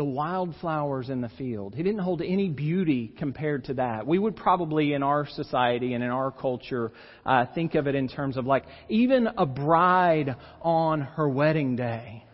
the 0.00 0.04
wildflowers 0.04 1.10
in 1.10 1.20
the 1.20 1.28
field. 1.36 1.74
He 1.74 1.82
didn't 1.82 2.00
hold 2.00 2.22
any 2.22 2.48
beauty 2.48 3.12
compared 3.18 3.64
to 3.64 3.74
that. 3.74 4.06
We 4.06 4.18
would 4.18 4.34
probably, 4.34 4.94
in 4.94 5.02
our 5.02 5.28
society 5.28 5.92
and 5.92 6.02
in 6.02 6.08
our 6.08 6.30
culture, 6.30 6.90
uh, 7.26 7.44
think 7.54 7.74
of 7.74 7.86
it 7.86 7.94
in 7.94 8.08
terms 8.08 8.38
of 8.38 8.46
like 8.46 8.64
even 8.88 9.28
a 9.36 9.44
bride 9.44 10.36
on 10.62 11.02
her 11.02 11.28
wedding 11.28 11.76
day 11.76 12.24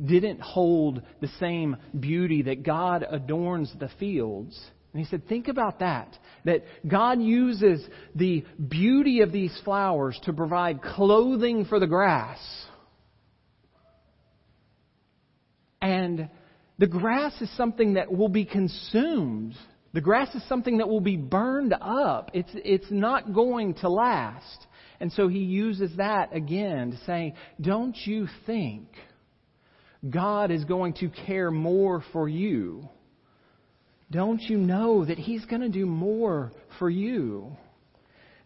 didn't 0.00 0.40
hold 0.40 1.02
the 1.20 1.26
same 1.40 1.76
beauty 1.98 2.42
that 2.42 2.62
God 2.62 3.04
adorns 3.10 3.74
the 3.80 3.90
fields. 3.98 4.56
And 4.92 5.02
he 5.02 5.10
said, 5.10 5.26
think 5.28 5.48
about 5.48 5.80
that. 5.80 6.16
That 6.44 6.62
God 6.86 7.20
uses 7.20 7.84
the 8.14 8.44
beauty 8.68 9.22
of 9.22 9.32
these 9.32 9.60
flowers 9.64 10.16
to 10.26 10.32
provide 10.32 10.80
clothing 10.80 11.64
for 11.64 11.80
the 11.80 11.88
grass. 11.88 12.38
And 15.82 16.28
the 16.78 16.86
grass 16.86 17.40
is 17.40 17.54
something 17.56 17.94
that 17.94 18.12
will 18.12 18.28
be 18.28 18.44
consumed. 18.44 19.54
The 19.92 20.00
grass 20.00 20.34
is 20.34 20.42
something 20.48 20.78
that 20.78 20.88
will 20.88 21.00
be 21.00 21.16
burned 21.16 21.72
up. 21.72 22.30
It's, 22.34 22.50
it's 22.54 22.90
not 22.90 23.32
going 23.32 23.74
to 23.74 23.88
last. 23.88 24.66
And 25.00 25.12
so 25.12 25.28
he 25.28 25.38
uses 25.38 25.96
that 25.98 26.34
again 26.34 26.90
to 26.90 26.96
say, 27.04 27.34
don't 27.60 27.96
you 28.04 28.26
think 28.46 28.88
God 30.08 30.50
is 30.50 30.64
going 30.64 30.94
to 30.94 31.08
care 31.08 31.50
more 31.50 32.02
for 32.12 32.28
you? 32.28 32.88
Don't 34.10 34.42
you 34.42 34.58
know 34.58 35.04
that 35.04 35.18
he's 35.18 35.44
going 35.44 35.62
to 35.62 35.68
do 35.68 35.86
more 35.86 36.52
for 36.78 36.90
you? 36.90 37.56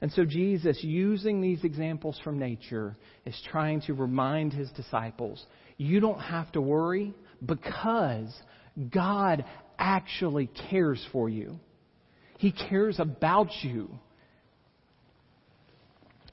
And 0.01 0.13
so 0.13 0.25
Jesus, 0.25 0.79
using 0.83 1.41
these 1.41 1.65
examples 1.65 2.21
from 2.23 2.39
nature, 2.39 2.97
is 3.25 3.41
trying 3.51 3.81
to 3.83 3.95
remind 3.95 4.53
his 4.53 4.71
disciples, 4.71 5.45
you 5.77 6.01
don't 6.01 6.21
have 6.21 6.53
to 6.53 6.61
worry 6.61 7.15
because 7.45 8.35
God 8.91 9.45
actually 9.79 10.51
cares 10.71 11.05
for 11.13 11.29
you. 11.29 11.59
He 12.39 12.53
cares 12.53 13.01
about 13.01 13.49
you. 13.63 13.91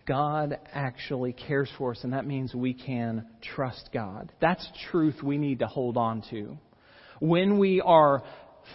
God 0.07 0.59
actually 0.71 1.33
cares 1.33 1.69
for 1.77 1.91
us, 1.91 2.03
and 2.03 2.13
that 2.13 2.27
means 2.27 2.53
we 2.53 2.73
can 2.73 3.25
trust 3.55 3.89
God. 3.91 4.31
That's 4.39 4.67
truth 4.91 5.23
we 5.23 5.37
need 5.39 5.59
to 5.59 5.67
hold 5.67 5.97
on 5.97 6.23
to. 6.29 6.57
When 7.19 7.57
we 7.57 7.81
are 7.81 8.23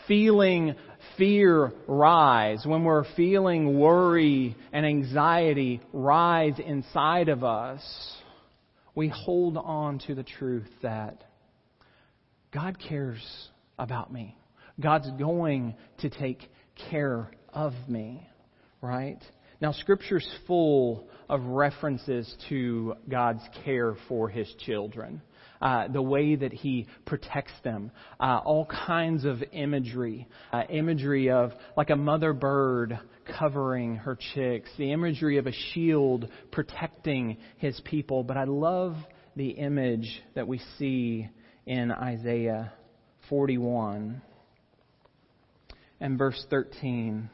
feeling 0.08 0.74
fear 1.16 1.72
rise, 1.86 2.64
when 2.66 2.82
we're 2.82 3.04
feeling 3.14 3.78
worry 3.78 4.56
and 4.72 4.84
anxiety 4.84 5.80
rise 5.92 6.58
inside 6.64 7.28
of 7.28 7.44
us, 7.44 7.82
we 8.96 9.08
hold 9.08 9.56
on 9.56 10.00
to 10.06 10.16
the 10.16 10.24
truth 10.24 10.68
that 10.82 11.22
God 12.52 12.78
cares 12.78 13.22
about 13.78 14.12
me. 14.12 14.36
God's 14.80 15.10
going 15.18 15.74
to 15.98 16.10
take 16.10 16.50
care 16.90 17.30
of 17.52 17.72
me, 17.88 18.26
right? 18.80 19.18
Now, 19.60 19.72
Scripture's 19.72 20.28
full 20.46 21.08
of 21.28 21.44
references 21.44 22.32
to 22.48 22.94
God's 23.08 23.42
care 23.64 23.94
for 24.08 24.28
His 24.28 24.52
children. 24.60 25.22
Uh, 25.60 25.88
the 25.88 26.00
way 26.00 26.36
that 26.36 26.54
he 26.54 26.86
protects 27.04 27.52
them, 27.62 27.90
uh, 28.18 28.40
all 28.42 28.64
kinds 28.64 29.26
of 29.26 29.42
imagery, 29.52 30.26
uh, 30.54 30.62
imagery 30.70 31.30
of 31.30 31.52
like 31.76 31.90
a 31.90 31.96
mother 31.96 32.32
bird 32.32 32.98
covering 33.38 33.96
her 33.96 34.16
chicks, 34.32 34.70
the 34.78 34.90
imagery 34.90 35.36
of 35.36 35.46
a 35.46 35.52
shield 35.52 36.26
protecting 36.50 37.36
his 37.58 37.78
people. 37.84 38.24
But 38.24 38.38
I 38.38 38.44
love 38.44 38.96
the 39.36 39.50
image 39.50 40.22
that 40.34 40.48
we 40.48 40.62
see 40.78 41.28
in 41.70 41.92
Isaiah 41.92 42.72
41 43.28 44.20
and 46.00 46.18
verse 46.18 46.44
13. 46.50 47.30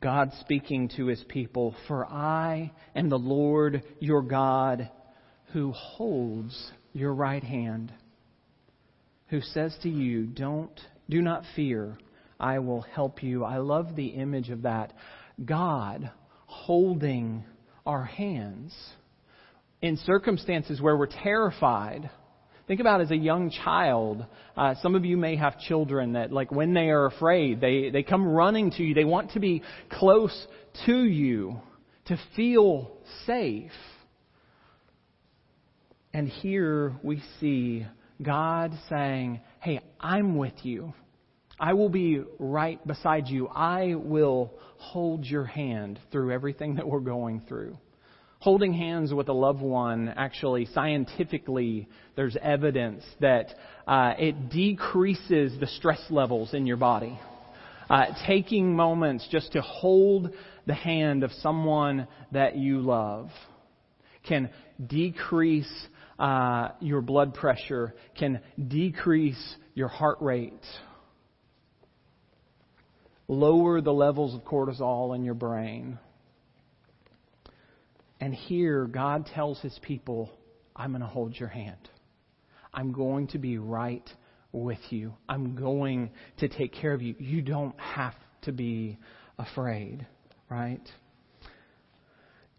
God 0.00 0.32
speaking 0.40 0.88
to 0.96 1.04
his 1.04 1.22
people, 1.28 1.76
For 1.86 2.06
I 2.06 2.72
am 2.96 3.10
the 3.10 3.18
Lord 3.18 3.82
your 3.98 4.22
God 4.22 4.88
who 5.52 5.72
holds 5.72 6.72
your 6.94 7.12
right 7.12 7.44
hand, 7.44 7.92
who 9.26 9.42
says 9.42 9.76
to 9.82 9.90
you, 9.90 10.24
Don't, 10.24 10.80
do 11.10 11.20
not 11.20 11.44
fear, 11.54 11.98
I 12.40 12.60
will 12.60 12.80
help 12.80 13.22
you. 13.22 13.44
I 13.44 13.58
love 13.58 13.94
the 13.94 14.06
image 14.06 14.48
of 14.48 14.62
that. 14.62 14.94
God 15.44 16.10
holding 16.46 17.44
our 17.84 18.06
hands 18.06 18.74
in 19.82 19.98
circumstances 19.98 20.80
where 20.80 20.96
we're 20.96 21.08
terrified 21.08 22.08
Think 22.70 22.78
about 22.78 23.00
as 23.00 23.10
a 23.10 23.16
young 23.16 23.50
child. 23.50 24.24
Uh, 24.56 24.76
some 24.80 24.94
of 24.94 25.04
you 25.04 25.16
may 25.16 25.34
have 25.34 25.58
children 25.58 26.12
that, 26.12 26.30
like, 26.30 26.52
when 26.52 26.72
they 26.72 26.88
are 26.90 27.06
afraid, 27.06 27.60
they, 27.60 27.90
they 27.90 28.04
come 28.04 28.24
running 28.24 28.70
to 28.70 28.84
you. 28.84 28.94
They 28.94 29.02
want 29.02 29.32
to 29.32 29.40
be 29.40 29.64
close 29.90 30.46
to 30.86 31.02
you 31.02 31.60
to 32.04 32.16
feel 32.36 32.92
safe. 33.26 33.72
And 36.14 36.28
here 36.28 36.94
we 37.02 37.24
see 37.40 37.88
God 38.22 38.78
saying, 38.88 39.40
Hey, 39.58 39.80
I'm 39.98 40.36
with 40.36 40.54
you. 40.62 40.94
I 41.58 41.72
will 41.72 41.90
be 41.90 42.22
right 42.38 42.86
beside 42.86 43.26
you. 43.26 43.48
I 43.48 43.96
will 43.96 44.54
hold 44.76 45.24
your 45.24 45.44
hand 45.44 45.98
through 46.12 46.30
everything 46.30 46.76
that 46.76 46.86
we're 46.86 47.00
going 47.00 47.42
through 47.48 47.78
holding 48.40 48.72
hands 48.72 49.12
with 49.12 49.28
a 49.28 49.32
loved 49.32 49.60
one, 49.60 50.08
actually, 50.16 50.66
scientifically, 50.72 51.86
there's 52.16 52.36
evidence 52.42 53.04
that 53.20 53.54
uh, 53.86 54.14
it 54.18 54.50
decreases 54.50 55.58
the 55.60 55.66
stress 55.66 56.02
levels 56.08 56.54
in 56.54 56.66
your 56.66 56.78
body. 56.78 57.18
Uh, 57.88 58.06
taking 58.26 58.74
moments 58.74 59.26
just 59.30 59.52
to 59.52 59.60
hold 59.60 60.32
the 60.66 60.74
hand 60.74 61.22
of 61.22 61.30
someone 61.42 62.06
that 62.32 62.56
you 62.56 62.80
love 62.80 63.28
can 64.26 64.48
decrease 64.86 65.70
uh, 66.18 66.68
your 66.80 67.02
blood 67.02 67.34
pressure, 67.34 67.94
can 68.18 68.40
decrease 68.68 69.54
your 69.74 69.88
heart 69.88 70.18
rate, 70.20 70.52
lower 73.28 73.80
the 73.80 73.92
levels 73.92 74.34
of 74.34 74.42
cortisol 74.44 75.14
in 75.14 75.24
your 75.24 75.34
brain. 75.34 75.98
And 78.20 78.34
here, 78.34 78.86
God 78.86 79.26
tells 79.34 79.58
his 79.60 79.78
people, 79.82 80.30
I'm 80.76 80.90
going 80.90 81.00
to 81.00 81.06
hold 81.06 81.34
your 81.36 81.48
hand. 81.48 81.88
I'm 82.72 82.92
going 82.92 83.28
to 83.28 83.38
be 83.38 83.58
right 83.58 84.08
with 84.52 84.78
you. 84.90 85.14
I'm 85.28 85.56
going 85.56 86.10
to 86.38 86.48
take 86.48 86.72
care 86.72 86.92
of 86.92 87.02
you. 87.02 87.14
You 87.18 87.42
don't 87.42 87.78
have 87.80 88.14
to 88.42 88.52
be 88.52 88.98
afraid, 89.38 90.06
right? 90.48 90.86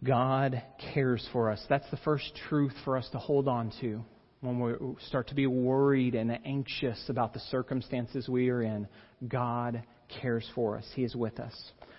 God 0.03 0.61
cares 0.93 1.27
for 1.31 1.51
us. 1.51 1.63
That's 1.69 1.89
the 1.91 1.97
first 1.97 2.31
truth 2.49 2.73
for 2.83 2.97
us 2.97 3.07
to 3.11 3.19
hold 3.19 3.47
on 3.47 3.71
to 3.81 4.03
when 4.41 4.59
we 4.59 4.73
start 5.07 5.27
to 5.27 5.35
be 5.35 5.45
worried 5.45 6.15
and 6.15 6.31
anxious 6.43 6.99
about 7.07 7.33
the 7.33 7.39
circumstances 7.51 8.27
we 8.27 8.49
are 8.49 8.63
in. 8.63 8.87
God 9.27 9.83
cares 10.21 10.49
for 10.55 10.77
us, 10.77 10.85
He 10.95 11.03
is 11.03 11.15
with 11.15 11.39
us. 11.39 11.53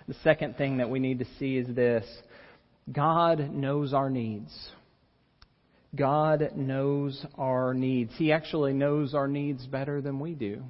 The 0.07 0.15
second 0.15 0.57
thing 0.57 0.77
that 0.77 0.89
we 0.89 0.99
need 0.99 1.19
to 1.19 1.25
see 1.39 1.57
is 1.57 1.73
this 1.73 2.05
God 2.91 3.51
knows 3.51 3.93
our 3.93 4.09
needs. 4.09 4.51
God 5.95 6.51
knows 6.55 7.25
our 7.37 7.73
needs. 7.73 8.11
He 8.17 8.31
actually 8.31 8.73
knows 8.73 9.13
our 9.13 9.27
needs 9.27 9.65
better 9.67 10.01
than 10.01 10.19
we 10.19 10.33
do. 10.33 10.63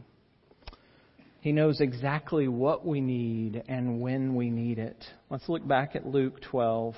He 1.39 1.51
knows 1.51 1.81
exactly 1.81 2.47
what 2.47 2.85
we 2.85 3.01
need 3.01 3.63
and 3.67 3.99
when 3.99 4.35
we 4.35 4.49
need 4.49 4.79
it. 4.79 5.03
Let's 5.29 5.49
look 5.49 5.67
back 5.67 5.95
at 5.95 6.05
Luke 6.05 6.41
12, 6.49 6.95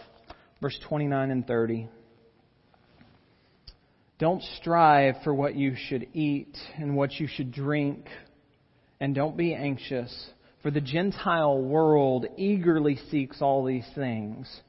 verse 0.61 0.77
29 0.87 1.31
and 1.31 1.47
30. 1.47 1.87
Don't 4.17 4.43
strive 4.59 5.15
for 5.23 5.33
what 5.33 5.55
you 5.55 5.75
should 5.87 6.07
eat 6.13 6.55
and 6.77 6.95
what 6.95 7.13
you 7.13 7.27
should 7.27 7.51
drink, 7.51 8.05
and 8.99 9.13
don't 9.13 9.35
be 9.35 9.53
anxious, 9.53 10.29
for 10.61 10.71
the 10.71 10.79
Gentile 10.81 11.59
world 11.59 12.25
eagerly 12.37 12.97
seeks 13.09 13.41
all 13.41 13.65
these 13.65 13.87
things 13.93 14.61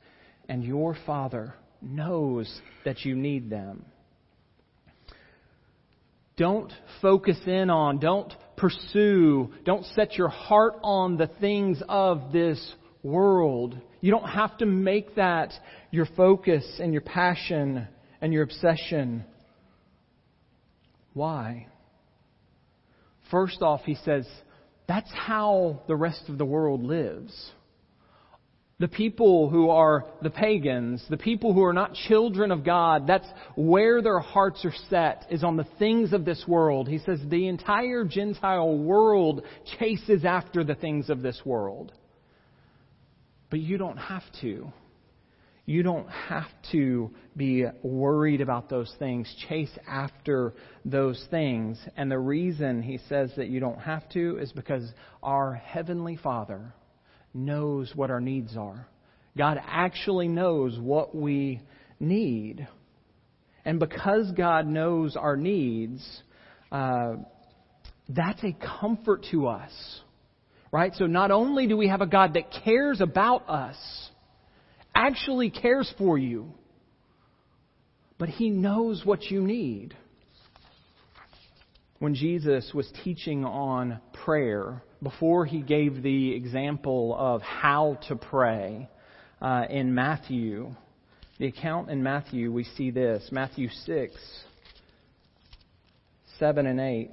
and 0.49 0.65
your 0.65 0.97
Father 1.07 1.55
knows 1.83 2.61
that 2.85 3.05
you 3.05 3.15
need 3.15 3.51
them. 3.51 3.85
Don't 6.37 6.73
focus 7.01 7.39
in 7.47 7.71
on, 7.71 7.99
don't 7.99 8.33
pursue, 8.57 9.53
don't 9.65 9.85
set 9.87 10.17
your 10.17 10.29
heart 10.29 10.75
on 10.83 11.17
the 11.17 11.29
things 11.41 11.83
of 11.89 12.33
this 12.33 12.75
world. 13.03 13.79
You 14.01 14.11
don't 14.11 14.29
have 14.29 14.59
to 14.59 14.67
make 14.67 15.15
that 15.17 15.53
your 15.91 16.07
focus 16.17 16.65
and 16.79 16.93
your 16.93 17.03
passion 17.03 17.89
and 18.21 18.33
your 18.33 18.43
obsession. 18.43 19.25
Why? 21.15 21.69
First 23.31 23.63
off, 23.63 23.81
he 23.85 23.95
says, 24.05 24.27
that's 24.87 25.11
how 25.13 25.81
the 25.89 25.97
rest 25.97 26.29
of 26.29 26.39
the 26.39 26.45
world 26.45 26.83
lives. 26.83 27.51
The 28.79 28.89
people 28.89 29.49
who 29.49 29.71
are 29.71 30.05
the 30.21 30.29
pagans, 30.29 31.03
the 31.09 31.17
people 31.17 31.55
who 31.55 31.65
are 31.65 31.73
not 31.73 31.95
children 31.95 32.53
of 32.53 32.63
God, 32.63 33.07
that's 33.07 33.29
where 33.55 34.03
their 34.03 34.19
hearts 34.19 34.67
are 34.67 34.75
set, 34.91 35.27
is 35.31 35.43
on 35.43 35.57
the 35.57 35.67
things 35.79 36.13
of 36.13 36.27
this 36.27 36.45
world. 36.47 36.87
He 36.87 36.99
says 36.99 37.19
the 37.25 37.49
entire 37.49 38.05
Gentile 38.05 38.77
world 38.77 39.45
chases 39.79 40.27
after 40.27 40.63
the 40.63 40.75
things 40.75 41.09
of 41.09 41.23
this 41.23 41.41
world. 41.43 41.91
But 43.49 43.61
you 43.61 43.79
don't 43.79 43.97
have 43.97 44.25
to. 44.43 44.71
You 45.65 45.83
don't 45.83 46.09
have 46.09 46.51
to 46.73 47.11
be 47.35 47.65
worried 47.83 48.43
about 48.43 48.69
those 48.69 48.95
things, 48.99 49.35
chase 49.49 49.73
after 49.89 50.53
those 50.85 51.27
things. 51.31 51.79
And 51.97 52.11
the 52.11 52.19
reason 52.19 52.83
he 52.83 52.99
says 53.09 53.33
that 53.37 53.49
you 53.49 53.59
don't 53.59 53.81
have 53.81 54.07
to 54.11 54.39
is 54.39 54.53
because 54.53 54.93
our 55.23 55.55
Heavenly 55.55 56.17
Father 56.17 56.75
knows 57.37 57.93
what 57.95 58.11
our 58.11 58.21
needs 58.21 58.57
are. 58.57 58.89
God 59.37 59.61
actually 59.65 60.29
knows 60.29 60.79
what 60.79 61.15
we 61.15 61.61
need. 62.01 62.67
And 63.65 63.79
because 63.79 64.31
God 64.33 64.67
knows 64.67 65.17
our 65.17 65.37
needs, 65.37 66.23
uh, 66.73 67.17
that's 68.09 68.43
a 68.43 68.57
comfort 68.81 69.27
to 69.33 69.49
us. 69.49 69.73
Right? 70.73 70.93
So 70.95 71.07
not 71.07 71.31
only 71.31 71.67
do 71.67 71.77
we 71.77 71.89
have 71.89 72.01
a 72.01 72.07
God 72.07 72.35
that 72.35 72.53
cares 72.65 73.01
about 73.01 73.49
us, 73.49 73.77
actually 74.95 75.51
cares 75.51 75.93
for 75.99 76.19
you, 76.19 76.53
but 78.19 78.29
He 78.29 78.51
knows 78.51 79.03
what 79.05 79.23
you 79.25 79.43
need. 79.43 79.95
When 81.99 82.15
Jesus 82.15 82.71
was 82.75 82.91
teaching 83.05 83.45
on 83.45 84.01
prayer, 84.25 84.83
before 85.03 85.47
he 85.47 85.61
gave 85.61 86.03
the 86.03 86.35
example 86.35 87.15
of 87.19 87.43
how 87.43 87.99
to 88.09 88.17
pray 88.17 88.89
uh, 89.41 89.65
in 89.69 89.95
Matthew, 89.95 90.75
the 91.39 91.47
account 91.47 91.91
in 91.91 92.03
Matthew, 92.03 92.51
we 92.51 92.65
see 92.65 92.91
this 92.91 93.29
Matthew 93.31 93.69
6, 93.69 94.15
7 96.39 96.67
and 96.67 96.81
8. 96.81 97.11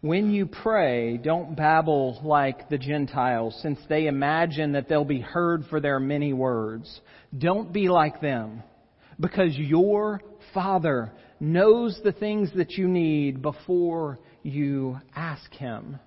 When 0.00 0.30
you 0.30 0.46
pray, 0.46 1.16
don't 1.16 1.56
babble 1.56 2.20
like 2.22 2.68
the 2.68 2.78
Gentiles, 2.78 3.58
since 3.62 3.78
they 3.88 4.06
imagine 4.06 4.72
that 4.72 4.88
they'll 4.88 5.04
be 5.04 5.20
heard 5.20 5.64
for 5.70 5.80
their 5.80 5.98
many 5.98 6.32
words. 6.32 7.00
Don't 7.36 7.72
be 7.72 7.88
like 7.88 8.20
them, 8.20 8.62
because 9.18 9.56
your 9.56 10.20
Father 10.52 11.12
knows 11.40 11.98
the 12.04 12.12
things 12.12 12.50
that 12.56 12.72
you 12.72 12.88
need 12.88 13.42
before 13.42 14.18
you 14.46 14.98
ask 15.14 15.52
Him. 15.52 15.98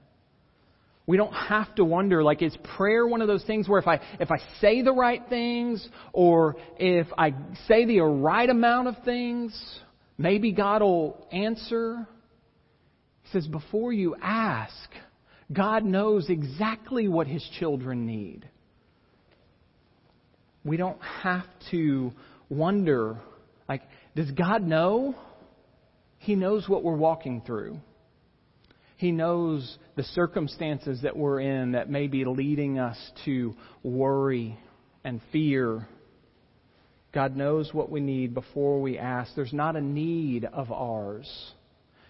We 1.05 1.17
don't 1.17 1.33
have 1.33 1.73
to 1.75 1.83
wonder, 1.83 2.23
like, 2.23 2.41
is 2.43 2.55
prayer 2.75 3.07
one 3.07 3.21
of 3.21 3.27
those 3.27 3.43
things 3.43 3.67
where 3.67 3.79
if 3.79 3.87
I, 3.87 3.99
if 4.19 4.29
I 4.29 4.37
say 4.61 4.83
the 4.83 4.93
right 4.93 5.23
things, 5.27 5.87
or 6.13 6.55
if 6.77 7.07
I 7.17 7.33
say 7.67 7.85
the 7.85 8.01
right 8.01 8.49
amount 8.49 8.89
of 8.89 8.95
things, 9.03 9.59
maybe 10.17 10.51
God 10.51 10.83
will 10.83 11.27
answer? 11.31 12.07
He 13.23 13.29
says, 13.31 13.47
before 13.47 13.91
you 13.91 14.15
ask, 14.21 14.75
God 15.51 15.83
knows 15.83 16.29
exactly 16.29 17.07
what 17.07 17.25
His 17.25 17.43
children 17.59 18.05
need. 18.05 18.47
We 20.63 20.77
don't 20.77 21.01
have 21.01 21.45
to 21.71 22.11
wonder, 22.49 23.17
like, 23.67 23.81
does 24.15 24.29
God 24.29 24.61
know? 24.61 25.15
He 26.19 26.35
knows 26.35 26.69
what 26.69 26.83
we're 26.83 26.95
walking 26.97 27.41
through. 27.45 27.79
He 28.99 29.13
knows 29.13 29.77
the 29.95 30.03
circumstances 30.03 31.03
that 31.03 31.15
we're 31.15 31.39
in 31.39 31.71
that 31.71 31.89
may 31.89 32.07
be 32.07 32.25
leading 32.25 32.79
us 32.79 32.97
to 33.23 33.55
worry 33.81 34.59
and 35.05 35.21
fear. 35.31 35.87
God 37.13 37.37
knows 37.37 37.73
what 37.73 37.89
we 37.89 38.01
need 38.01 38.33
before 38.33 38.81
we 38.81 38.97
ask. 38.97 39.31
There's 39.37 39.53
not 39.53 39.77
a 39.77 39.81
need 39.81 40.43
of 40.43 40.69
ours 40.69 41.25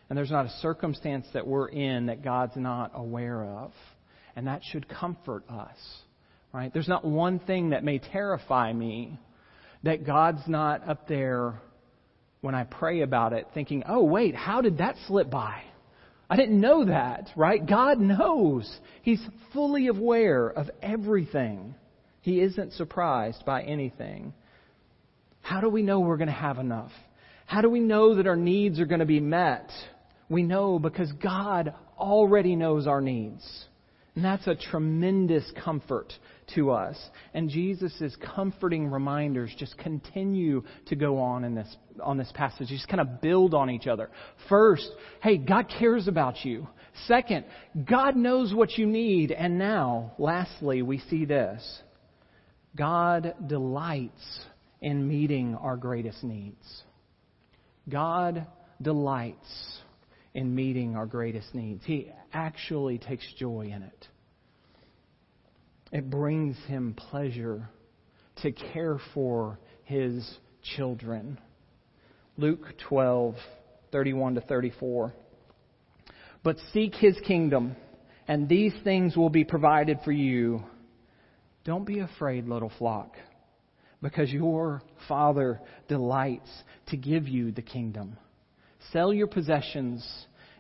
and 0.10 0.18
there's 0.18 0.32
not 0.32 0.48
a 0.48 0.50
circumstance 0.64 1.28
that 1.36 1.46
we're 1.46 1.68
in 1.68 2.08
that 2.08 2.24
God's 2.24 2.56
not 2.56 2.94
aware 2.96 3.44
of. 3.44 3.72
And 4.36 4.48
that 4.48 4.64
should 4.72 4.90
comfort 4.90 5.44
us. 5.48 5.78
Right? 6.52 6.74
There's 6.74 6.88
not 6.88 7.06
one 7.06 7.38
thing 7.38 7.70
that 7.70 7.84
may 7.84 8.00
terrify 8.00 8.74
me 8.74 9.20
that 9.84 10.08
God's 10.08 10.42
not 10.48 10.90
up 10.90 11.08
there 11.08 11.62
when 12.42 12.56
I 12.56 12.64
pray 12.64 13.02
about 13.02 13.34
it 13.34 13.46
thinking, 13.54 13.84
oh, 13.88 14.04
wait, 14.04 14.34
how 14.34 14.62
did 14.62 14.80
that 14.80 14.96
slip 15.06 15.30
by? 15.30 15.62
I 16.30 16.36
didn't 16.36 16.62
know 16.62 16.86
that, 16.86 17.30
right? 17.36 17.66
God 17.66 18.00
knows. 18.00 18.72
He's 19.02 19.22
fully 19.52 19.88
aware 19.88 20.48
of 20.48 20.70
everything. 20.82 21.74
He 22.22 22.42
isn't 22.42 22.74
surprised 22.74 23.44
by 23.46 23.64
anything. 23.64 24.34
How 25.42 25.62
do 25.62 25.70
we 25.70 25.82
know 25.82 26.02
we're 26.02 26.18
going 26.18 26.28
to 26.28 26.34
have 26.34 26.60
enough? 26.60 26.92
How 27.48 27.62
do 27.62 27.70
we 27.70 27.80
know 27.80 28.16
that 28.16 28.28
our 28.28 28.36
needs 28.36 28.80
are 28.80 28.86
going 28.86 29.00
to 29.00 29.06
be 29.06 29.20
met? 29.20 29.72
We 30.30 30.44
know 30.44 30.78
because 30.78 31.12
God 31.14 31.74
already 31.98 32.56
knows 32.56 32.86
our 32.86 33.02
needs. 33.02 33.66
And 34.16 34.24
that's 34.24 34.46
a 34.46 34.56
tremendous 34.56 35.52
comfort 35.64 36.14
to 36.56 36.72
us. 36.72 36.98
And 37.34 37.50
Jesus' 37.50 38.16
comforting 38.36 38.90
reminders 38.90 39.54
just 39.58 39.78
continue 39.78 40.64
to 40.88 40.96
go 40.96 41.20
on 41.20 41.44
in 41.44 41.56
this, 41.56 41.76
on 42.02 42.18
this 42.18 42.32
passage. 42.34 42.68
Just 42.68 42.88
kind 42.88 43.02
of 43.02 43.22
build 43.22 43.54
on 43.54 43.70
each 43.70 43.88
other. 43.88 44.10
First, 44.48 44.90
hey, 45.22 45.38
God 45.38 45.68
cares 45.80 46.08
about 46.08 46.44
you. 46.46 46.68
Second, 47.08 47.46
God 47.90 48.16
knows 48.16 48.54
what 48.54 48.78
you 48.78 48.86
need. 48.86 49.32
And 49.32 49.58
now, 49.58 50.14
lastly, 50.18 50.82
we 50.82 51.00
see 51.10 51.26
this. 51.26 51.82
God 52.76 53.34
delights 53.46 54.40
in 54.82 55.08
meeting 55.08 55.56
our 55.56 55.78
greatest 55.78 56.24
needs. 56.24 56.84
God 57.90 58.48
delights 58.82 59.80
in 60.34 60.54
meeting 60.54 60.96
our 60.96 61.06
greatest 61.06 61.54
needs. 61.54 61.84
He 61.86 62.12
actually 62.32 62.98
takes 62.98 63.26
joy 63.38 63.72
in 63.74 63.84
it. 63.84 64.08
It 65.92 66.10
brings 66.10 66.56
him 66.68 66.94
pleasure 66.94 67.70
to 68.42 68.52
care 68.52 69.00
for 69.14 69.60
his 69.84 70.38
children. 70.76 71.40
Luke 72.38 72.66
12, 72.88 73.36
31 73.92 74.36
to 74.36 74.42
34. 74.42 75.14
But 76.44 76.58
seek 76.72 76.94
his 76.96 77.18
kingdom, 77.26 77.76
and 78.28 78.48
these 78.48 78.74
things 78.84 79.18
will 79.18 79.30
be 79.30 79.44
provided 79.44 79.98
for 80.06 80.12
you. 80.12 80.64
Don't 81.66 81.86
be 81.86 82.00
afraid, 82.00 82.48
little 82.48 82.72
flock, 82.78 83.16
because 84.02 84.32
your 84.32 84.82
Father 85.08 85.60
delights 85.88 86.50
to 86.88 86.98
give 86.98 87.28
you 87.28 87.52
the 87.52 87.62
kingdom. 87.62 88.16
Sell 88.94 89.12
your 89.12 89.28
possessions 89.28 90.08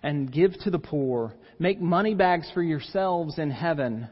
and 0.04 0.32
give 0.32 0.54
to 0.64 0.70
the 0.70 0.80
poor. 0.80 1.34
Make 1.60 1.80
money 1.80 2.16
bags 2.16 2.50
for 2.54 2.64
yourselves 2.64 3.38
in 3.38 3.52
heaven. 3.52 4.10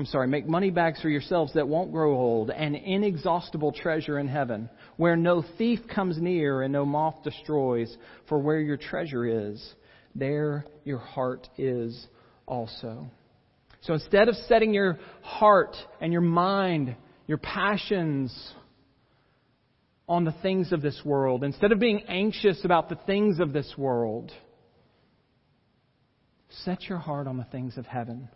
I'm 0.00 0.06
sorry, 0.06 0.28
make 0.28 0.48
money 0.48 0.70
bags 0.70 0.98
for 1.02 1.10
yourselves 1.10 1.52
that 1.52 1.68
won't 1.68 1.92
grow 1.92 2.16
old, 2.16 2.48
an 2.48 2.74
inexhaustible 2.74 3.72
treasure 3.72 4.18
in 4.18 4.28
heaven, 4.28 4.70
where 4.96 5.14
no 5.14 5.44
thief 5.58 5.80
comes 5.94 6.16
near 6.16 6.62
and 6.62 6.72
no 6.72 6.86
moth 6.86 7.22
destroys, 7.22 7.94
for 8.26 8.38
where 8.38 8.60
your 8.60 8.78
treasure 8.78 9.50
is, 9.50 9.74
there 10.14 10.64
your 10.84 10.96
heart 10.96 11.46
is 11.58 12.06
also. 12.46 13.10
So 13.82 13.92
instead 13.92 14.30
of 14.30 14.36
setting 14.48 14.72
your 14.72 14.98
heart 15.20 15.76
and 16.00 16.14
your 16.14 16.22
mind, 16.22 16.96
your 17.26 17.36
passions 17.36 18.34
on 20.08 20.24
the 20.24 20.34
things 20.40 20.72
of 20.72 20.80
this 20.80 20.98
world, 21.04 21.44
instead 21.44 21.72
of 21.72 21.78
being 21.78 22.04
anxious 22.08 22.64
about 22.64 22.88
the 22.88 22.98
things 23.06 23.38
of 23.38 23.52
this 23.52 23.74
world, 23.76 24.32
Set 26.64 26.88
your 26.88 26.98
heart 26.98 27.28
on 27.28 27.36
the 27.36 27.44
things 27.44 27.78
of 27.78 27.86
heaven. 27.86 28.28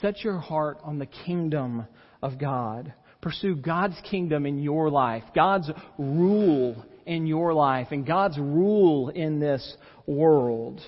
Set 0.00 0.22
your 0.22 0.38
heart 0.38 0.78
on 0.82 0.98
the 0.98 1.06
kingdom 1.06 1.86
of 2.22 2.38
God. 2.38 2.92
Pursue 3.22 3.56
God's 3.56 3.96
kingdom 4.08 4.46
in 4.46 4.58
your 4.58 4.90
life, 4.90 5.24
God's 5.34 5.70
rule 5.98 6.84
in 7.06 7.26
your 7.26 7.54
life, 7.54 7.88
and 7.90 8.06
God's 8.06 8.38
rule 8.38 9.08
in 9.08 9.40
this 9.40 9.76
world. 10.06 10.80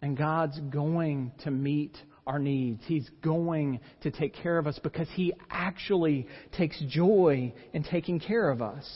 And 0.00 0.16
God's 0.16 0.58
going 0.60 1.32
to 1.44 1.50
meet 1.50 1.96
our 2.26 2.38
needs. 2.38 2.82
He's 2.86 3.08
going 3.22 3.80
to 4.02 4.10
take 4.10 4.34
care 4.34 4.58
of 4.58 4.66
us 4.66 4.78
because 4.82 5.08
He 5.14 5.32
actually 5.50 6.28
takes 6.56 6.80
joy 6.88 7.52
in 7.72 7.82
taking 7.82 8.20
care 8.20 8.50
of 8.50 8.62
us. 8.62 8.86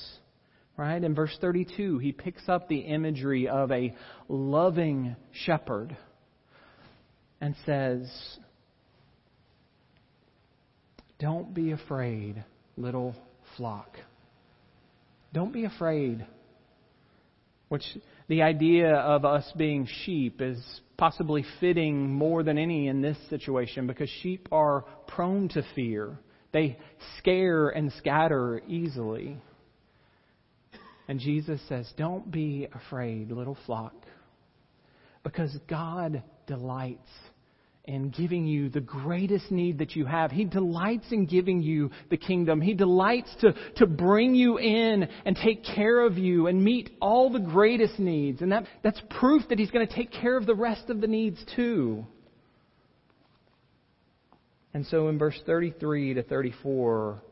Right? 0.76 1.02
In 1.02 1.14
verse 1.14 1.36
32, 1.40 1.98
He 1.98 2.12
picks 2.12 2.48
up 2.48 2.68
the 2.68 2.80
imagery 2.80 3.48
of 3.48 3.70
a 3.72 3.94
loving 4.28 5.16
shepherd 5.32 5.96
and 7.40 7.54
says, 7.64 8.10
Don't 11.18 11.54
be 11.54 11.72
afraid, 11.72 12.44
little 12.76 13.14
flock. 13.56 13.96
Don't 15.32 15.52
be 15.52 15.64
afraid. 15.64 16.26
Which 17.68 17.84
the 18.28 18.42
idea 18.42 18.94
of 18.94 19.24
us 19.24 19.50
being 19.56 19.88
sheep 20.04 20.40
is 20.40 20.62
possibly 20.96 21.44
fitting 21.60 22.12
more 22.12 22.42
than 22.42 22.58
any 22.58 22.88
in 22.88 23.02
this 23.02 23.16
situation 23.28 23.86
because 23.86 24.08
sheep 24.22 24.48
are 24.52 24.84
prone 25.08 25.48
to 25.50 25.62
fear. 25.74 26.18
They 26.52 26.78
scare 27.18 27.68
and 27.68 27.92
scatter 27.92 28.62
easily. 28.68 29.36
And 31.08 31.20
Jesus 31.20 31.60
says, 31.68 31.90
Don't 31.96 32.30
be 32.30 32.68
afraid, 32.72 33.30
little 33.30 33.58
flock, 33.66 33.94
because 35.22 35.56
God 35.68 36.22
delights 36.46 37.10
in 37.86 38.10
giving 38.10 38.46
you 38.46 38.68
the 38.68 38.80
greatest 38.80 39.50
need 39.52 39.78
that 39.78 39.94
you 39.94 40.04
have. 40.04 40.32
He 40.32 40.44
delights 40.44 41.06
in 41.12 41.26
giving 41.26 41.62
you 41.62 41.90
the 42.10 42.16
kingdom. 42.16 42.60
He 42.60 42.74
delights 42.74 43.32
to, 43.40 43.54
to 43.76 43.86
bring 43.86 44.34
you 44.34 44.58
in 44.58 45.08
and 45.24 45.36
take 45.36 45.64
care 45.64 46.00
of 46.00 46.18
you 46.18 46.48
and 46.48 46.62
meet 46.62 46.90
all 47.00 47.30
the 47.30 47.38
greatest 47.38 47.98
needs. 48.00 48.42
And 48.42 48.50
that, 48.50 48.64
that's 48.82 49.00
proof 49.20 49.42
that 49.50 49.58
He's 49.58 49.70
going 49.70 49.86
to 49.86 49.94
take 49.94 50.10
care 50.10 50.36
of 50.36 50.46
the 50.46 50.54
rest 50.54 50.90
of 50.90 51.00
the 51.00 51.06
needs 51.06 51.38
too. 51.54 52.04
And 54.74 54.84
so 54.86 55.08
in 55.08 55.18
verse 55.18 55.40
33 55.46 56.14
to 56.14 56.22
34, 56.22 57.22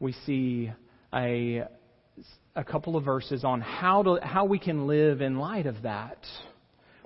we 0.00 0.12
see 0.26 0.72
a, 1.14 1.64
a 2.56 2.64
couple 2.64 2.96
of 2.96 3.04
verses 3.04 3.44
on 3.44 3.60
how, 3.60 4.02
to, 4.02 4.18
how 4.22 4.46
we 4.46 4.58
can 4.58 4.86
live 4.86 5.20
in 5.20 5.38
light 5.38 5.66
of 5.66 5.82
that. 5.82 6.18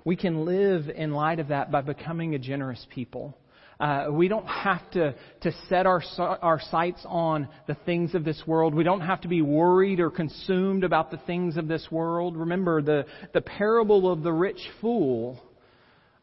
We 0.04 0.16
can 0.16 0.44
live 0.44 0.88
in 0.88 1.12
light 1.12 1.38
of 1.38 1.48
that 1.48 1.70
by 1.70 1.80
becoming 1.80 2.34
a 2.34 2.38
generous 2.38 2.84
people. 2.90 3.36
Uh, 3.82 4.06
we 4.12 4.28
don't 4.28 4.46
have 4.46 4.88
to, 4.92 5.14
to 5.40 5.52
set 5.68 5.86
our, 5.86 6.02
our 6.18 6.60
sights 6.70 7.00
on 7.04 7.48
the 7.66 7.74
things 7.84 8.14
of 8.14 8.24
this 8.24 8.40
world. 8.46 8.74
We 8.74 8.84
don't 8.84 9.00
have 9.00 9.22
to 9.22 9.28
be 9.28 9.42
worried 9.42 9.98
or 9.98 10.08
consumed 10.08 10.84
about 10.84 11.10
the 11.10 11.16
things 11.16 11.56
of 11.56 11.66
this 11.66 11.88
world. 11.90 12.36
Remember, 12.36 12.80
the, 12.80 13.06
the 13.34 13.40
parable 13.40 14.10
of 14.12 14.22
the 14.22 14.32
rich 14.32 14.60
fool 14.80 15.42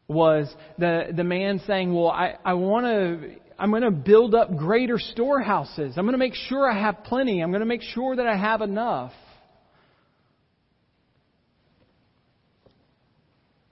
was 0.08 0.52
the, 0.78 1.08
the 1.14 1.24
man 1.24 1.60
saying, 1.66 1.94
Well, 1.94 2.08
I, 2.08 2.36
I 2.44 2.54
want 2.54 2.86
to. 2.86 3.36
I'm 3.58 3.68
going 3.68 3.82
to 3.82 3.90
build 3.90 4.34
up 4.34 4.56
greater 4.56 4.98
storehouses. 4.98 5.98
I'm 5.98 6.06
going 6.06 6.12
to 6.12 6.18
make 6.18 6.32
sure 6.34 6.66
I 6.70 6.80
have 6.80 7.04
plenty. 7.04 7.42
I'm 7.42 7.50
going 7.50 7.60
to 7.60 7.66
make 7.66 7.82
sure 7.82 8.16
that 8.16 8.26
I 8.26 8.34
have 8.34 8.62
enough. 8.62 9.12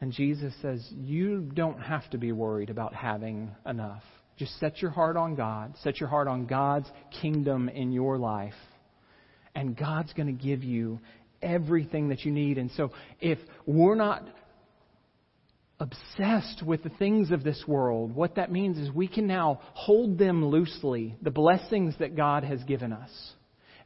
And 0.00 0.12
Jesus 0.12 0.54
says, 0.62 0.87
You 0.96 1.40
don't 1.54 1.80
have 1.80 2.08
to 2.11 2.18
be 2.18 2.32
worried 2.32 2.70
about 2.70 2.94
having 2.94 3.50
enough. 3.66 4.02
Just 4.37 4.58
set 4.61 4.80
your 4.80 4.92
heart 4.92 5.16
on 5.16 5.34
God. 5.34 5.74
Set 5.82 5.98
your 5.98 6.08
heart 6.08 6.28
on 6.28 6.46
God's 6.46 6.88
kingdom 7.20 7.68
in 7.68 7.90
your 7.90 8.18
life. 8.18 8.54
And 9.54 9.76
God's 9.76 10.12
going 10.12 10.28
to 10.28 10.44
give 10.44 10.62
you 10.62 11.00
everything 11.42 12.11
that 12.11 12.24
you 12.24 12.30
need. 12.30 12.58
And 12.58 12.70
so 12.72 12.92
if 13.20 13.38
we're 13.66 13.96
not 13.96 14.22
obsessed 15.80 16.62
with 16.64 16.84
the 16.84 16.90
things 16.90 17.32
of 17.32 17.42
this 17.42 17.64
world, 17.66 18.14
what 18.14 18.37
that 18.37 18.52
means 18.52 18.78
is 18.78 18.90
we 18.92 19.08
can 19.08 19.26
now 19.26 19.61
hold 19.74 20.18
them 20.18 20.44
loosely, 20.44 21.16
the 21.22 21.30
blessings 21.30 21.94
that 21.98 22.16
God 22.16 22.44
has 22.44 22.62
given 22.64 22.92
us 22.92 23.11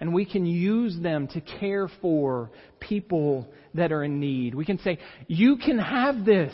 and 0.03 0.12
we 0.12 0.25
can 0.25 0.44
use 0.44 0.98
them 1.01 1.29
to 1.29 1.40
care 1.40 1.88
for 2.01 2.51
people 2.81 3.46
that 3.75 3.93
are 3.93 4.05
in 4.05 4.21
need. 4.21 4.55
We 4.55 4.65
can 4.65 4.79
say, 4.79 4.99
You 5.27 5.57
can 5.57 5.79
have 5.79 6.25
this 6.25 6.53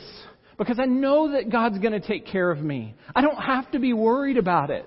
because 0.58 0.78
I 0.78 0.86
know 0.86 1.32
that 1.32 1.50
God's 1.50 1.78
going 1.78 1.98
to 1.98 2.06
take 2.06 2.26
care 2.26 2.50
of 2.50 2.58
me. 2.58 2.94
I 3.14 3.20
don't 3.20 3.36
have 3.36 3.70
to 3.70 3.78
be 3.78 3.92
worried 3.92 4.36
about 4.36 4.70
it. 4.70 4.86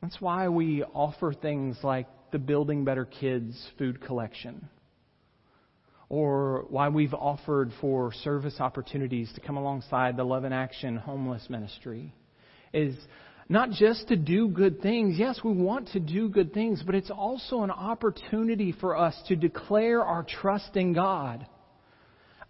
That's 0.00 0.20
why 0.20 0.48
we 0.48 0.82
offer 0.82 1.32
things 1.32 1.76
like 1.82 2.08
the 2.32 2.38
Building 2.38 2.84
Better 2.84 3.04
Kids 3.04 3.70
food 3.78 4.00
collection, 4.00 4.68
or 6.08 6.64
why 6.70 6.88
we've 6.88 7.14
offered 7.14 7.72
for 7.80 8.12
service 8.24 8.56
opportunities 8.58 9.30
to 9.34 9.40
come 9.40 9.56
alongside 9.56 10.16
the 10.16 10.24
Love 10.24 10.44
in 10.44 10.52
Action 10.52 10.96
homeless 10.96 11.48
ministry. 11.48 12.14
Is 12.72 12.96
not 13.48 13.70
just 13.70 14.08
to 14.08 14.16
do 14.16 14.48
good 14.48 14.80
things. 14.80 15.18
Yes, 15.18 15.40
we 15.44 15.52
want 15.52 15.88
to 15.88 16.00
do 16.00 16.28
good 16.28 16.54
things, 16.54 16.82
but 16.84 16.94
it's 16.94 17.10
also 17.10 17.62
an 17.62 17.70
opportunity 17.70 18.72
for 18.72 18.96
us 18.96 19.14
to 19.28 19.36
declare 19.36 20.02
our 20.02 20.24
trust 20.24 20.76
in 20.76 20.92
God. 20.92 21.46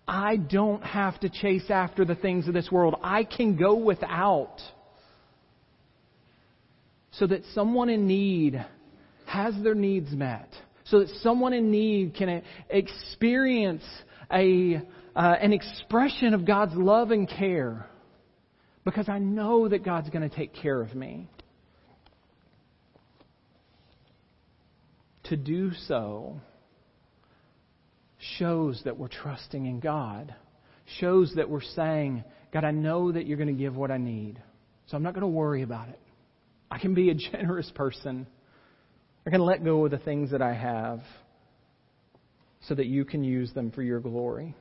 I 0.06 0.36
don't 0.36 0.82
have 0.82 1.18
to 1.20 1.28
chase 1.28 1.70
after 1.70 2.04
the 2.04 2.14
things 2.14 2.48
of 2.48 2.54
this 2.54 2.70
world. 2.70 2.96
I 3.02 3.24
can 3.24 3.56
go 3.56 3.76
without. 3.76 4.56
So 7.12 7.26
that 7.26 7.42
someone 7.54 7.88
in 7.88 8.06
need 8.06 8.64
has 9.26 9.54
their 9.62 9.74
needs 9.74 10.10
met. 10.12 10.48
So 10.84 11.00
that 11.00 11.08
someone 11.22 11.52
in 11.52 11.70
need 11.70 12.14
can 12.14 12.42
experience 12.68 13.84
a, 14.32 14.82
uh, 15.14 15.34
an 15.40 15.52
expression 15.52 16.34
of 16.34 16.44
God's 16.44 16.74
love 16.74 17.10
and 17.10 17.28
care. 17.28 17.86
Because 18.84 19.08
I 19.08 19.18
know 19.18 19.68
that 19.68 19.84
God's 19.84 20.10
going 20.10 20.28
to 20.28 20.34
take 20.34 20.54
care 20.54 20.80
of 20.80 20.94
me. 20.94 21.28
To 25.24 25.36
do 25.36 25.70
so 25.86 26.40
shows 28.38 28.80
that 28.84 28.98
we're 28.98 29.08
trusting 29.08 29.66
in 29.66 29.80
God, 29.80 30.34
shows 31.00 31.32
that 31.36 31.48
we're 31.48 31.62
saying, 31.62 32.24
God, 32.52 32.64
I 32.64 32.70
know 32.70 33.12
that 33.12 33.26
you're 33.26 33.38
going 33.38 33.54
to 33.54 33.60
give 33.60 33.76
what 33.76 33.90
I 33.90 33.98
need, 33.98 34.42
so 34.86 34.96
I'm 34.96 35.02
not 35.02 35.14
going 35.14 35.22
to 35.22 35.28
worry 35.28 35.62
about 35.62 35.88
it. 35.88 35.98
I 36.70 36.78
can 36.78 36.94
be 36.94 37.10
a 37.10 37.14
generous 37.32 37.70
person. 37.74 38.26
I 39.26 39.30
can 39.30 39.40
let 39.40 39.64
go 39.64 39.84
of 39.84 39.90
the 39.90 39.98
things 39.98 40.32
that 40.32 40.42
I 40.42 40.54
have 40.54 41.00
so 42.68 42.74
that 42.74 42.86
you 42.86 43.04
can 43.04 43.24
use 43.24 43.52
them 43.52 43.70
for 43.70 43.82
your 43.82 44.00
glory. 44.00 44.54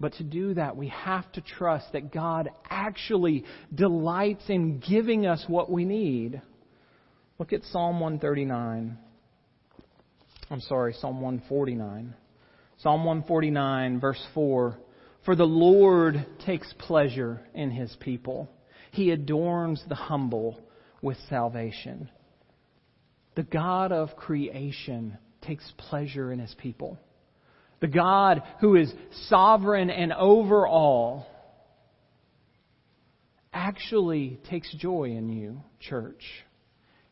But 0.00 0.14
to 0.14 0.24
do 0.24 0.54
that, 0.54 0.76
we 0.76 0.88
have 0.88 1.30
to 1.32 1.40
trust 1.40 1.92
that 1.92 2.12
God 2.12 2.50
actually 2.70 3.44
delights 3.74 4.44
in 4.48 4.78
giving 4.78 5.26
us 5.26 5.44
what 5.48 5.70
we 5.70 5.84
need. 5.84 6.40
Look 7.38 7.52
at 7.52 7.64
Psalm 7.64 7.98
139. 8.00 8.96
I'm 10.50 10.60
sorry, 10.60 10.94
Psalm 10.94 11.20
149. 11.20 12.14
Psalm 12.78 13.04
149, 13.04 14.00
verse 14.00 14.24
4 14.34 14.78
For 15.24 15.34
the 15.34 15.44
Lord 15.44 16.24
takes 16.46 16.72
pleasure 16.78 17.40
in 17.52 17.72
his 17.72 17.94
people, 17.98 18.48
he 18.92 19.10
adorns 19.10 19.82
the 19.88 19.96
humble 19.96 20.60
with 21.02 21.16
salvation. 21.28 22.08
The 23.34 23.42
God 23.42 23.92
of 23.92 24.16
creation 24.16 25.18
takes 25.42 25.72
pleasure 25.76 26.32
in 26.32 26.38
his 26.38 26.54
people. 26.56 26.98
The 27.80 27.88
God 27.88 28.42
who 28.60 28.76
is 28.76 28.92
sovereign 29.28 29.90
and 29.90 30.12
over 30.12 30.66
all 30.66 31.26
actually 33.52 34.40
takes 34.50 34.72
joy 34.74 35.04
in 35.04 35.28
you, 35.28 35.60
church. 35.80 36.24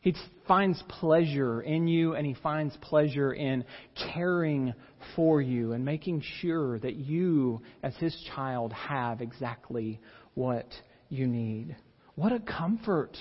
He 0.01 0.13
finds 0.47 0.81
pleasure 0.87 1.61
in 1.61 1.87
you 1.87 2.15
and 2.15 2.25
he 2.25 2.35
finds 2.35 2.75
pleasure 2.77 3.33
in 3.33 3.65
caring 4.13 4.73
for 5.15 5.41
you 5.41 5.73
and 5.73 5.83
making 5.83 6.23
sure 6.39 6.79
that 6.79 6.95
you, 6.95 7.61
as 7.83 7.95
his 7.97 8.15
child, 8.35 8.71
have 8.73 9.21
exactly 9.21 9.99
what 10.33 10.67
you 11.09 11.27
need. 11.27 11.75
What 12.15 12.31
a 12.31 12.39
comfort 12.39 13.17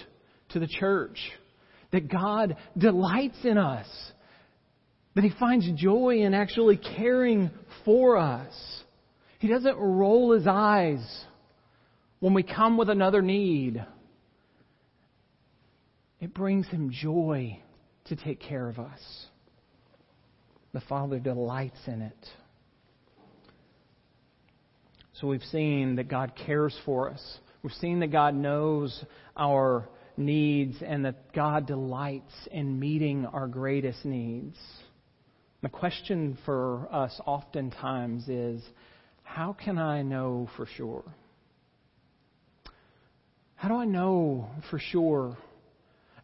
to 0.51 0.61
the 0.61 0.69
church 0.69 1.19
that 1.93 2.09
God 2.09 2.57
delights 2.77 3.39
in 3.45 3.59
us, 3.59 3.87
that 5.17 5.25
he 5.25 5.33
finds 5.41 5.67
joy 5.73 6.19
in 6.19 6.35
actually 6.35 6.77
caring 6.77 7.51
for 7.87 8.19
us. 8.19 8.53
He 9.39 9.49
doesn't 9.49 9.77
roll 9.77 10.33
his 10.33 10.47
eyes 10.47 11.03
when 12.21 12.35
we 12.35 12.43
come 12.43 12.77
with 12.77 12.91
another 12.91 13.23
need. 13.23 13.83
It 16.21 16.35
brings 16.35 16.69
him 16.69 16.91
joy 16.93 17.59
to 18.07 18.17
take 18.17 18.41
care 18.41 18.69
of 18.69 18.79
us. 18.79 19.01
The 20.75 20.83
Father 20.83 21.19
delights 21.19 21.81
in 21.87 22.03
it. 22.03 22.27
So 25.15 25.29
we've 25.29 25.43
seen 25.45 25.97
that 25.97 26.09
God 26.09 26.33
cares 26.45 26.79
for 26.85 27.11
us. 27.11 27.39
We've 27.63 27.73
seen 27.73 28.01
that 28.01 28.13
God 28.13 28.35
knows 28.35 29.03
our 29.35 29.89
needs 30.19 30.77
and 30.87 31.07
that 31.07 31.33
God 31.33 31.67
delights 31.67 32.35
in 32.51 32.79
meeting 32.79 33.25
our 33.25 33.49
greatest 33.49 34.05
needs. 34.05 34.57
The 35.67 35.71
question 35.71 36.39
for 36.45 36.87
us 36.93 37.21
oftentimes 37.27 38.29
is 38.29 38.63
how 39.25 39.53
can 39.53 39.79
I 39.79 40.03
know 40.03 40.49
for 40.57 40.65
sure? 40.65 41.03
How 43.57 43.67
do 43.67 43.75
I 43.75 43.85
know 43.85 44.49
for 44.71 44.79
sure 44.79 45.37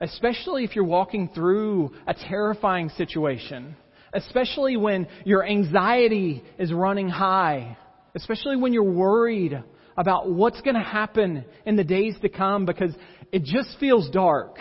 especially 0.01 0.63
if 0.63 0.77
you're 0.77 0.85
walking 0.85 1.29
through 1.35 1.91
a 2.07 2.15
terrifying 2.15 2.89
situation, 2.91 3.75
especially 4.13 4.77
when 4.77 5.09
your 5.25 5.45
anxiety 5.45 6.45
is 6.57 6.73
running 6.73 7.09
high, 7.09 7.77
especially 8.15 8.57
when 8.57 8.73
you're 8.73 8.85
worried 8.85 9.61
about 9.97 10.31
what's 10.31 10.61
going 10.61 10.77
to 10.77 10.83
happen 10.83 11.45
in 11.67 11.75
the 11.75 11.83
days 11.83 12.15
to 12.23 12.29
come 12.29 12.65
because 12.65 12.95
it 13.33 13.43
just 13.43 13.77
feels 13.81 14.09
dark. 14.11 14.59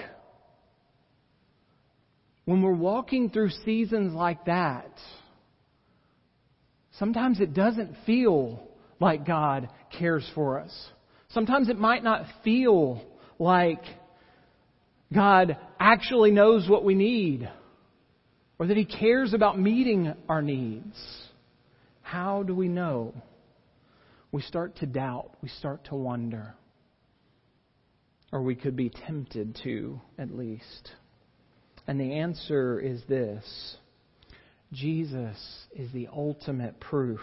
When 2.45 2.61
we're 2.61 2.73
walking 2.73 3.29
through 3.29 3.51
seasons 3.65 4.13
like 4.13 4.45
that, 4.45 4.91
sometimes 6.97 7.39
it 7.39 7.53
doesn't 7.53 7.95
feel 8.05 8.61
like 8.99 9.25
God 9.25 9.69
cares 9.97 10.29
for 10.33 10.59
us. 10.59 10.71
Sometimes 11.29 11.69
it 11.69 11.77
might 11.77 12.03
not 12.03 12.25
feel 12.43 13.01
like 13.39 13.83
God 15.13 15.57
actually 15.79 16.31
knows 16.31 16.67
what 16.67 16.83
we 16.83 16.95
need 16.95 17.49
or 18.59 18.67
that 18.67 18.77
He 18.77 18.85
cares 18.85 19.33
about 19.33 19.59
meeting 19.59 20.13
our 20.29 20.41
needs. 20.41 20.95
How 22.01 22.43
do 22.43 22.53
we 22.55 22.67
know? 22.67 23.13
We 24.31 24.41
start 24.41 24.77
to 24.77 24.85
doubt, 24.85 25.31
we 25.41 25.49
start 25.49 25.85
to 25.85 25.95
wonder. 25.95 26.53
Or 28.31 28.41
we 28.41 28.55
could 28.55 28.75
be 28.75 28.89
tempted 28.89 29.59
to, 29.63 29.99
at 30.17 30.31
least. 30.31 30.91
And 31.91 31.99
the 31.99 32.13
answer 32.13 32.79
is 32.79 33.03
this 33.09 33.75
Jesus 34.71 35.35
is 35.75 35.91
the 35.91 36.07
ultimate 36.07 36.79
proof 36.79 37.19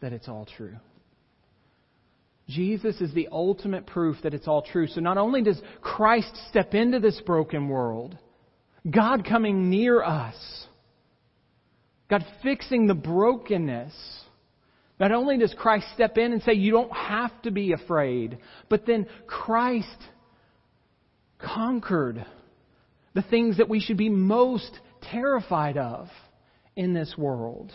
that 0.00 0.12
it's 0.12 0.28
all 0.28 0.44
true. 0.44 0.76
Jesus 2.46 3.00
is 3.00 3.14
the 3.14 3.28
ultimate 3.32 3.86
proof 3.86 4.16
that 4.22 4.34
it's 4.34 4.46
all 4.46 4.60
true. 4.60 4.86
So 4.86 5.00
not 5.00 5.16
only 5.16 5.40
does 5.40 5.58
Christ 5.80 6.30
step 6.50 6.74
into 6.74 7.00
this 7.00 7.22
broken 7.24 7.70
world, 7.70 8.18
God 8.90 9.24
coming 9.26 9.70
near 9.70 10.02
us, 10.02 10.36
God 12.10 12.22
fixing 12.42 12.88
the 12.88 12.94
brokenness, 12.94 13.94
not 15.00 15.10
only 15.10 15.38
does 15.38 15.54
Christ 15.56 15.86
step 15.94 16.18
in 16.18 16.34
and 16.34 16.42
say, 16.42 16.52
You 16.52 16.70
don't 16.70 16.94
have 16.94 17.40
to 17.44 17.50
be 17.50 17.72
afraid, 17.72 18.36
but 18.68 18.84
then 18.84 19.06
Christ 19.26 19.88
conquered 21.38 22.26
the 23.16 23.22
things 23.22 23.56
that 23.56 23.70
we 23.70 23.80
should 23.80 23.96
be 23.96 24.10
most 24.10 24.78
terrified 25.10 25.78
of 25.78 26.08
in 26.76 26.92
this 26.92 27.14
world. 27.16 27.72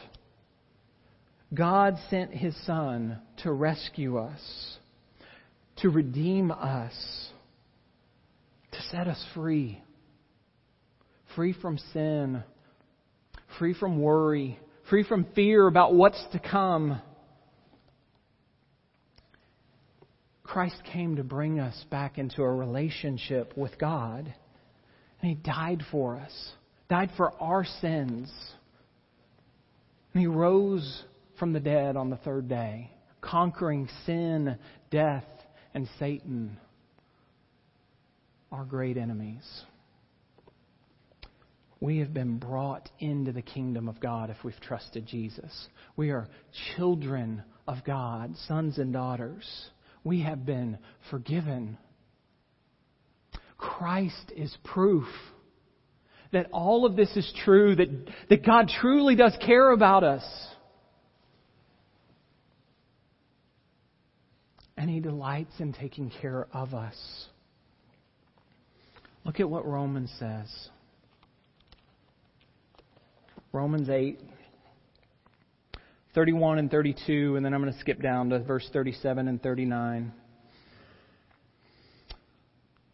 God 1.52 1.98
sent 2.12 2.32
His 2.32 2.56
Son 2.68 3.20
to 3.38 3.52
rescue 3.52 4.20
us, 4.20 4.78
to 5.78 5.90
redeem 5.90 6.52
us, 6.52 6.94
to 8.72 8.82
set 8.92 9.08
us 9.08 9.22
free. 9.34 9.82
Free 11.36 11.54
from 11.60 11.80
sin, 11.92 12.44
free 13.58 13.74
from 13.74 14.00
worry, 14.00 14.60
free 14.92 15.04
from 15.04 15.26
fear 15.34 15.66
about 15.66 15.96
what's 15.96 16.24
to 16.34 16.40
come. 16.40 17.02
Christ 20.44 20.84
came 20.94 21.16
to 21.16 21.24
bring 21.24 21.60
us 21.60 21.84
back 21.90 22.20
into 22.20 22.44
a 22.44 22.54
relationship 22.54 23.58
with 23.58 23.80
God. 23.80 24.32
And 25.22 25.30
He 25.30 25.36
died 25.36 25.84
for 25.92 26.18
us, 26.18 26.52
died 26.90 27.12
for 27.16 27.32
our 27.42 27.66
sins. 27.82 28.32
And 30.14 30.22
He 30.22 30.28
rose 30.28 31.04
from 31.40 31.54
the 31.54 31.60
dead 31.60 31.96
on 31.96 32.10
the 32.10 32.18
third 32.18 32.48
day, 32.50 32.92
conquering 33.22 33.88
sin, 34.06 34.58
death, 34.90 35.24
and 35.74 35.88
Satan, 36.00 36.58
our 38.52 38.66
great 38.66 38.98
enemies. 38.98 39.44
we 41.82 41.98
have 41.98 42.14
been 42.14 42.38
brought 42.38 42.90
into 43.00 43.32
the 43.32 43.42
kingdom 43.42 43.90
of 43.90 44.00
God 44.00 44.30
if 44.30 44.38
we've 44.44 44.60
trusted 44.62 45.06
Jesus. 45.08 45.68
We 45.98 46.12
are 46.12 46.28
children 46.76 47.44
of 47.68 47.84
God, 47.84 48.36
sons 48.48 48.78
and 48.78 48.94
daughters. 48.94 49.44
We 50.04 50.22
have 50.22 50.46
been 50.46 50.78
forgiven. 51.10 51.78
Christ 53.62 54.34
is 54.36 54.56
proof 54.64 55.06
that 56.32 56.48
all 56.52 56.86
of 56.86 56.96
this 56.96 57.16
is 57.16 57.32
true, 57.44 57.76
that, 57.76 57.90
that 58.30 58.46
God 58.46 58.70
truly 58.82 59.16
does 59.16 59.38
care 59.46 59.72
about 59.72 60.04
us. 60.04 60.24
And 64.78 64.90
He 64.90 65.00
delights 65.00 65.54
in 65.60 65.74
taking 65.74 66.12
care 66.22 66.48
of 66.52 66.74
us. 66.74 66.96
Look 69.26 69.40
at 69.40 69.50
what 69.50 69.66
Romans 69.68 70.12
says. 70.18 70.48
Romans 73.52 73.90
8, 73.90 74.20
31 76.16 76.58
and 76.58 76.72
32, 76.72 77.36
and 77.36 77.46
then 77.46 77.54
I'm 77.54 77.62
going 77.62 77.72
to 77.72 77.80
skip 77.80 78.02
down 78.02 78.30
to 78.30 78.40
verse 78.40 78.68
37 78.74 79.28
and 79.28 79.44
39. 79.44 80.14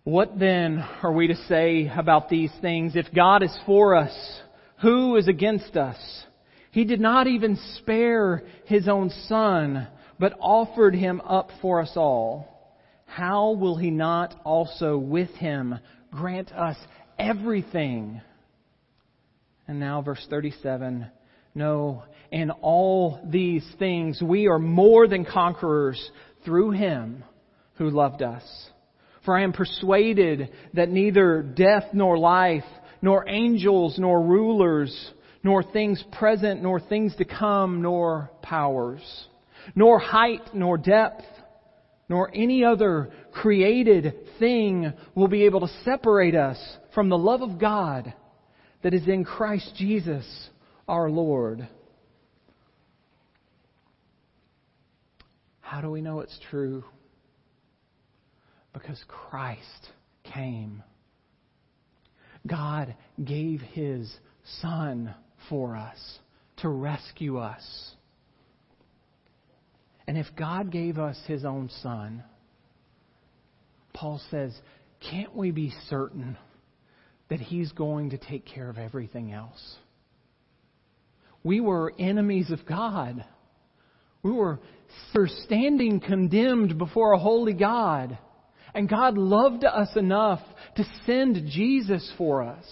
What 0.07 0.39
then 0.39 0.85
are 1.03 1.11
we 1.11 1.27
to 1.27 1.35
say 1.49 1.91
about 1.93 2.29
these 2.29 2.53
things? 2.61 2.95
If 2.95 3.13
God 3.13 3.43
is 3.43 3.53
for 3.65 3.93
us, 3.93 4.39
who 4.81 5.17
is 5.17 5.27
against 5.27 5.75
us? 5.75 5.97
He 6.71 6.85
did 6.85 7.01
not 7.01 7.27
even 7.27 7.59
spare 7.75 8.43
his 8.67 8.87
own 8.87 9.09
son, 9.27 9.85
but 10.17 10.37
offered 10.39 10.95
him 10.95 11.19
up 11.19 11.49
for 11.61 11.81
us 11.81 11.91
all. 11.97 12.47
How 13.05 13.51
will 13.51 13.75
he 13.75 13.91
not 13.91 14.33
also 14.45 14.97
with 14.97 15.31
him 15.31 15.77
grant 16.09 16.53
us 16.53 16.77
everything? 17.19 18.21
And 19.67 19.77
now, 19.77 20.01
verse 20.03 20.25
37 20.29 21.05
No, 21.53 22.03
in 22.31 22.51
all 22.51 23.19
these 23.25 23.67
things 23.77 24.21
we 24.21 24.47
are 24.47 24.57
more 24.57 25.05
than 25.09 25.25
conquerors 25.25 26.11
through 26.45 26.71
him 26.71 27.25
who 27.73 27.89
loved 27.89 28.21
us. 28.21 28.45
For 29.27 29.37
I 29.37 29.43
am 29.43 29.51
persuaded 29.51 30.51
that 30.75 30.87
neither 30.87 31.41
death 31.41 31.89
nor 31.91 32.17
life, 32.17 32.63
nor 33.01 33.27
angels 33.27 33.99
nor 33.99 34.21
rulers, 34.21 35.11
nor 35.43 35.63
things 35.63 36.01
present 36.13 36.63
nor 36.63 36.79
things 36.79 37.13
to 37.17 37.25
come, 37.25 37.81
nor 37.81 38.31
powers, 38.41 39.01
nor 39.75 39.99
height 39.99 40.53
nor 40.53 40.77
depth, 40.77 41.25
nor 42.07 42.31
any 42.33 42.63
other 42.63 43.11
created 43.33 44.15
thing 44.39 44.93
will 45.13 45.27
be 45.27 45.43
able 45.43 45.59
to 45.59 45.73
separate 45.83 46.33
us 46.33 46.57
from 46.95 47.09
the 47.09 47.17
love 47.17 47.41
of 47.41 47.59
God 47.59 48.13
that 48.81 48.93
is 48.93 49.09
in 49.09 49.25
Christ 49.25 49.73
Jesus 49.75 50.25
our 50.87 51.09
Lord. 51.09 51.67
How 55.59 55.81
do 55.81 55.91
we 55.91 55.99
know 55.99 56.21
it's 56.21 56.39
true? 56.49 56.85
Because 58.77 59.03
Christ 59.07 59.89
came. 60.33 60.83
God 62.45 62.95
gave 63.23 63.61
His 63.61 64.13
Son 64.61 65.15
for 65.49 65.75
us 65.75 65.97
to 66.57 66.69
rescue 66.69 67.37
us. 67.37 67.63
And 70.07 70.17
if 70.17 70.27
God 70.37 70.71
gave 70.71 70.97
us 70.99 71.17
His 71.27 71.43
own 71.43 71.69
Son, 71.81 72.23
Paul 73.93 74.21
says, 74.29 74.53
can't 75.09 75.35
we 75.35 75.51
be 75.51 75.73
certain 75.89 76.37
that 77.29 77.39
He's 77.39 77.71
going 77.71 78.11
to 78.11 78.17
take 78.17 78.45
care 78.45 78.69
of 78.69 78.77
everything 78.77 79.33
else. 79.33 79.75
We 81.43 81.59
were 81.59 81.93
enemies 81.99 82.51
of 82.51 82.65
God. 82.65 83.25
We 84.23 84.31
were 84.31 84.59
standing 85.43 85.99
condemned 85.99 86.77
before 86.77 87.13
a 87.13 87.19
holy 87.19 87.53
God. 87.53 88.17
And 88.77 88.87
God 88.87 89.17
loved 89.17 89.65
us 89.65 89.89
enough 89.95 90.39
to 90.75 90.85
send 91.07 91.49
Jesus 91.49 92.13
for 92.15 92.43
us. 92.43 92.63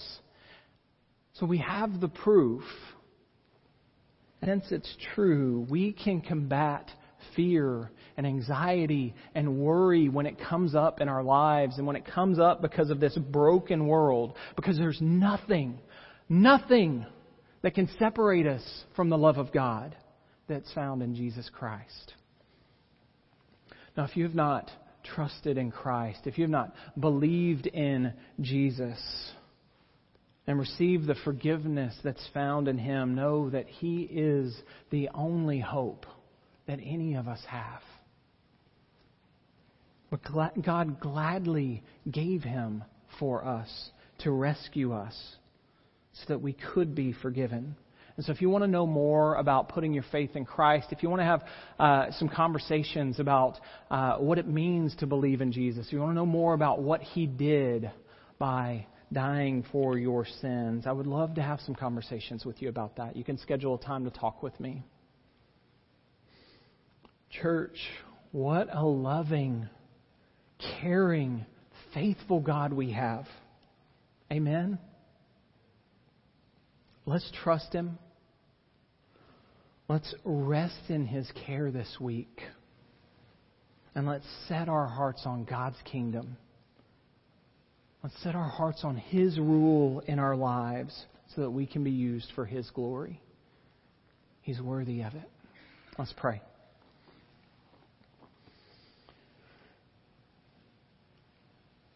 So 1.34 1.48
we 1.48 1.58
have 1.58 2.00
the 2.00 2.10
proof. 2.10 2.62
Since 4.44 4.65
it's 4.70 4.96
true, 5.15 5.65
we 5.68 5.94
can 5.94 6.22
combat 6.22 6.91
fear 7.36 7.89
and 8.18 8.28
anxiety 8.28 9.15
and 9.34 9.58
worry 9.58 10.08
when 10.08 10.28
it 10.28 10.38
comes 10.39 10.76
up 10.76 11.02
in 11.02 11.10
our 11.10 11.24
lives 11.24 11.80
and 11.80 11.88
when 11.88 11.96
it 11.96 12.06
comes 12.06 12.38
up 12.38 12.62
because 12.62 12.91
of 12.91 13.00
this 13.00 13.18
broken 13.18 13.88
world. 13.88 14.36
Because 14.56 14.78
there's 14.78 15.02
nothing, 15.02 15.80
nothing 16.30 17.04
that 17.63 17.74
can 17.74 17.89
separate 17.98 18.46
us 18.46 18.84
from 18.96 19.10
the 19.10 19.18
love 19.18 19.39
of 19.39 19.52
God 19.52 19.96
that's 20.48 20.72
found 20.74 21.02
in 21.02 21.15
Jesus 21.15 21.50
Christ. 21.52 22.13
Now, 23.98 24.04
if 24.04 24.15
you 24.15 24.26
have 24.26 24.36
not 24.36 24.70
trusted 25.06 25.58
in 25.58 25.72
Christ, 25.72 26.22
if 26.26 26.38
you 26.38 26.44
have 26.44 26.52
not 26.52 26.74
believed 27.00 27.68
in 27.68 28.13
Jesus, 28.41 29.00
and 30.48 30.60
received 30.60 31.08
the 31.08 31.15
forgiveness 31.24 31.96
that's 32.04 32.28
found 32.34 32.68
in 32.68 32.78
Him, 32.78 33.15
know 33.15 33.50
that 33.50 33.68
He 33.68 34.02
is 34.02 34.56
the 34.91 35.10
only 35.13 35.60
hope 35.60 36.06
that 36.68 36.80
any 36.84 37.15
of 37.15 37.28
us 37.28 37.41
have. 37.48 37.82
But 40.10 40.63
God 40.63 41.00
gladly 41.00 41.84
gave 42.10 42.44
him 42.44 42.84
for 43.20 43.44
us 43.44 43.89
to 44.20 44.32
rescue 44.32 44.94
us 44.94 45.15
so 46.13 46.26
that 46.30 46.41
we 46.41 46.54
could 46.54 46.96
be 46.96 47.12
forgiven. 47.12 47.76
And 48.17 48.25
so, 48.25 48.32
if 48.32 48.41
you 48.41 48.49
want 48.49 48.63
to 48.63 48.69
know 48.69 48.88
more 48.88 49.36
about 49.36 49.69
putting 49.69 49.93
your 49.93 50.06
faith 50.10 50.36
in 50.36 50.45
Christ, 50.45 50.88
if 50.91 51.04
you 51.04 51.10
want 51.10 51.19
to 51.19 51.25
have 51.25 51.43
uh, 51.78 52.12
some 52.12 52.30
conversations 52.30 53.19
about 53.19 53.60
uh, 53.91 54.17
what 54.17 54.38
it 54.38 54.47
means 54.47 54.95
to 54.97 55.08
believe 55.08 55.41
in 55.41 55.51
Jesus, 55.51 55.88
if 55.88 55.93
you 55.93 55.99
want 55.99 56.12
to 56.12 56.15
know 56.15 56.25
more 56.25 56.54
about 56.54 56.82
what 56.82 57.01
He 57.01 57.28
did 57.28 57.91
by 58.39 58.88
dying 59.12 59.65
for 59.69 59.97
your 59.97 60.25
sins, 60.41 60.86
I 60.88 60.93
would 60.93 61.08
love 61.08 61.36
to 61.36 61.41
have 61.41 61.60
some 61.62 61.75
conversations 61.75 62.45
with 62.45 62.62
you 62.62 62.69
about 62.69 62.95
that. 62.97 63.17
You 63.17 63.25
can 63.25 63.38
schedule 63.38 63.75
a 63.75 63.80
time 63.80 64.06
to 64.06 64.12
talk 64.12 64.41
with 64.41 64.58
me. 64.62 64.84
Church, 67.30 67.78
what 68.32 68.69
a 68.73 68.86
loving, 68.86 69.67
caring, 70.80 71.45
faithful 71.93 72.39
God 72.39 72.71
we 72.71 72.93
have. 72.93 73.25
Amen. 74.32 74.80
Let's 77.06 77.30
trust 77.43 77.73
Him. 77.73 77.99
Let's 79.88 80.15
rest 80.24 80.89
in 80.89 81.06
His 81.06 81.32
care 81.45 81.71
this 81.71 81.98
week. 82.00 82.41
And 83.93 84.08
let's 84.08 84.26
set 84.48 84.67
our 84.67 84.88
hearts 84.88 85.24
on 85.26 85.45
God's 85.45 85.78
kingdom. 85.86 86.38
Let's 88.04 88.21
set 88.24 88.36
our 88.36 88.50
hearts 88.50 88.82
on 88.84 88.98
His 88.98 89.38
rule 89.39 90.02
in 90.02 90.19
our 90.19 90.36
lives 90.36 91.06
so 91.36 91.41
that 91.41 91.52
we 91.52 91.65
can 91.65 91.84
be 91.84 91.91
used 91.91 92.32
for 92.36 92.45
His 92.45 92.69
glory. 92.71 93.21
He's 94.41 94.60
worthy 94.60 95.02
of 95.02 95.13
it. 95.13 95.30
Let's 95.98 96.13
pray. 96.17 96.41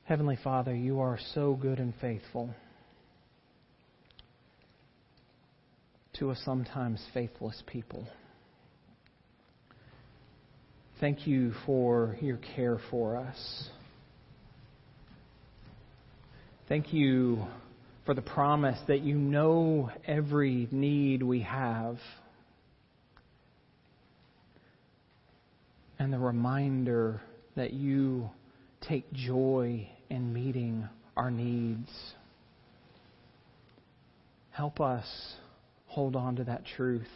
Heavenly 0.05 0.37
Father, 0.43 0.75
you 0.75 1.01
are 1.01 1.19
so 1.33 1.53
good 1.53 1.79
and 1.79 1.93
faithful 2.01 2.49
to 6.19 6.31
a 6.31 6.35
sometimes 6.35 7.01
faithless 7.13 7.63
people. 7.65 8.05
Thank 10.99 11.25
you 11.25 11.53
for 11.65 12.17
your 12.19 12.37
care 12.55 12.77
for 12.91 13.15
us. 13.15 13.69
Thank 16.67 16.93
you 16.93 17.45
for 18.05 18.13
the 18.13 18.21
promise 18.21 18.77
that 18.87 18.99
you 18.99 19.15
know 19.15 19.89
every 20.05 20.67
need 20.71 21.23
we 21.23 21.41
have. 21.41 21.97
And 25.97 26.11
the 26.11 26.19
reminder 26.19 27.21
that 27.55 27.71
you 27.71 28.29
take 28.81 29.11
joy 29.13 29.89
in 30.09 30.33
meeting 30.33 30.87
our 31.15 31.31
needs. 31.31 31.89
Help 34.51 34.81
us 34.81 35.05
hold 35.89 36.15
on 36.15 36.35
to 36.37 36.43
that 36.45 36.63
truth 36.77 37.07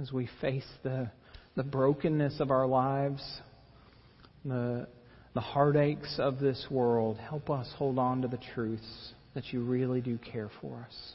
as 0.00 0.10
we 0.10 0.28
face 0.40 0.66
the, 0.82 1.10
the 1.56 1.62
brokenness 1.62 2.40
of 2.40 2.50
our 2.50 2.66
lives, 2.66 3.22
the, 4.44 4.88
the 5.34 5.40
heartaches 5.40 6.16
of 6.18 6.40
this 6.40 6.66
world. 6.70 7.18
Help 7.18 7.50
us 7.50 7.68
hold 7.76 7.98
on 7.98 8.22
to 8.22 8.28
the 8.28 8.40
truths 8.54 9.12
that 9.34 9.52
you 9.52 9.62
really 9.62 10.00
do 10.00 10.18
care 10.18 10.50
for 10.60 10.84
us. 10.88 11.12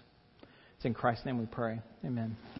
It's 0.77 0.85
in 0.85 0.93
Christ's 0.93 1.25
name 1.25 1.39
we 1.39 1.45
pray. 1.45 1.81
Amen. 2.05 2.37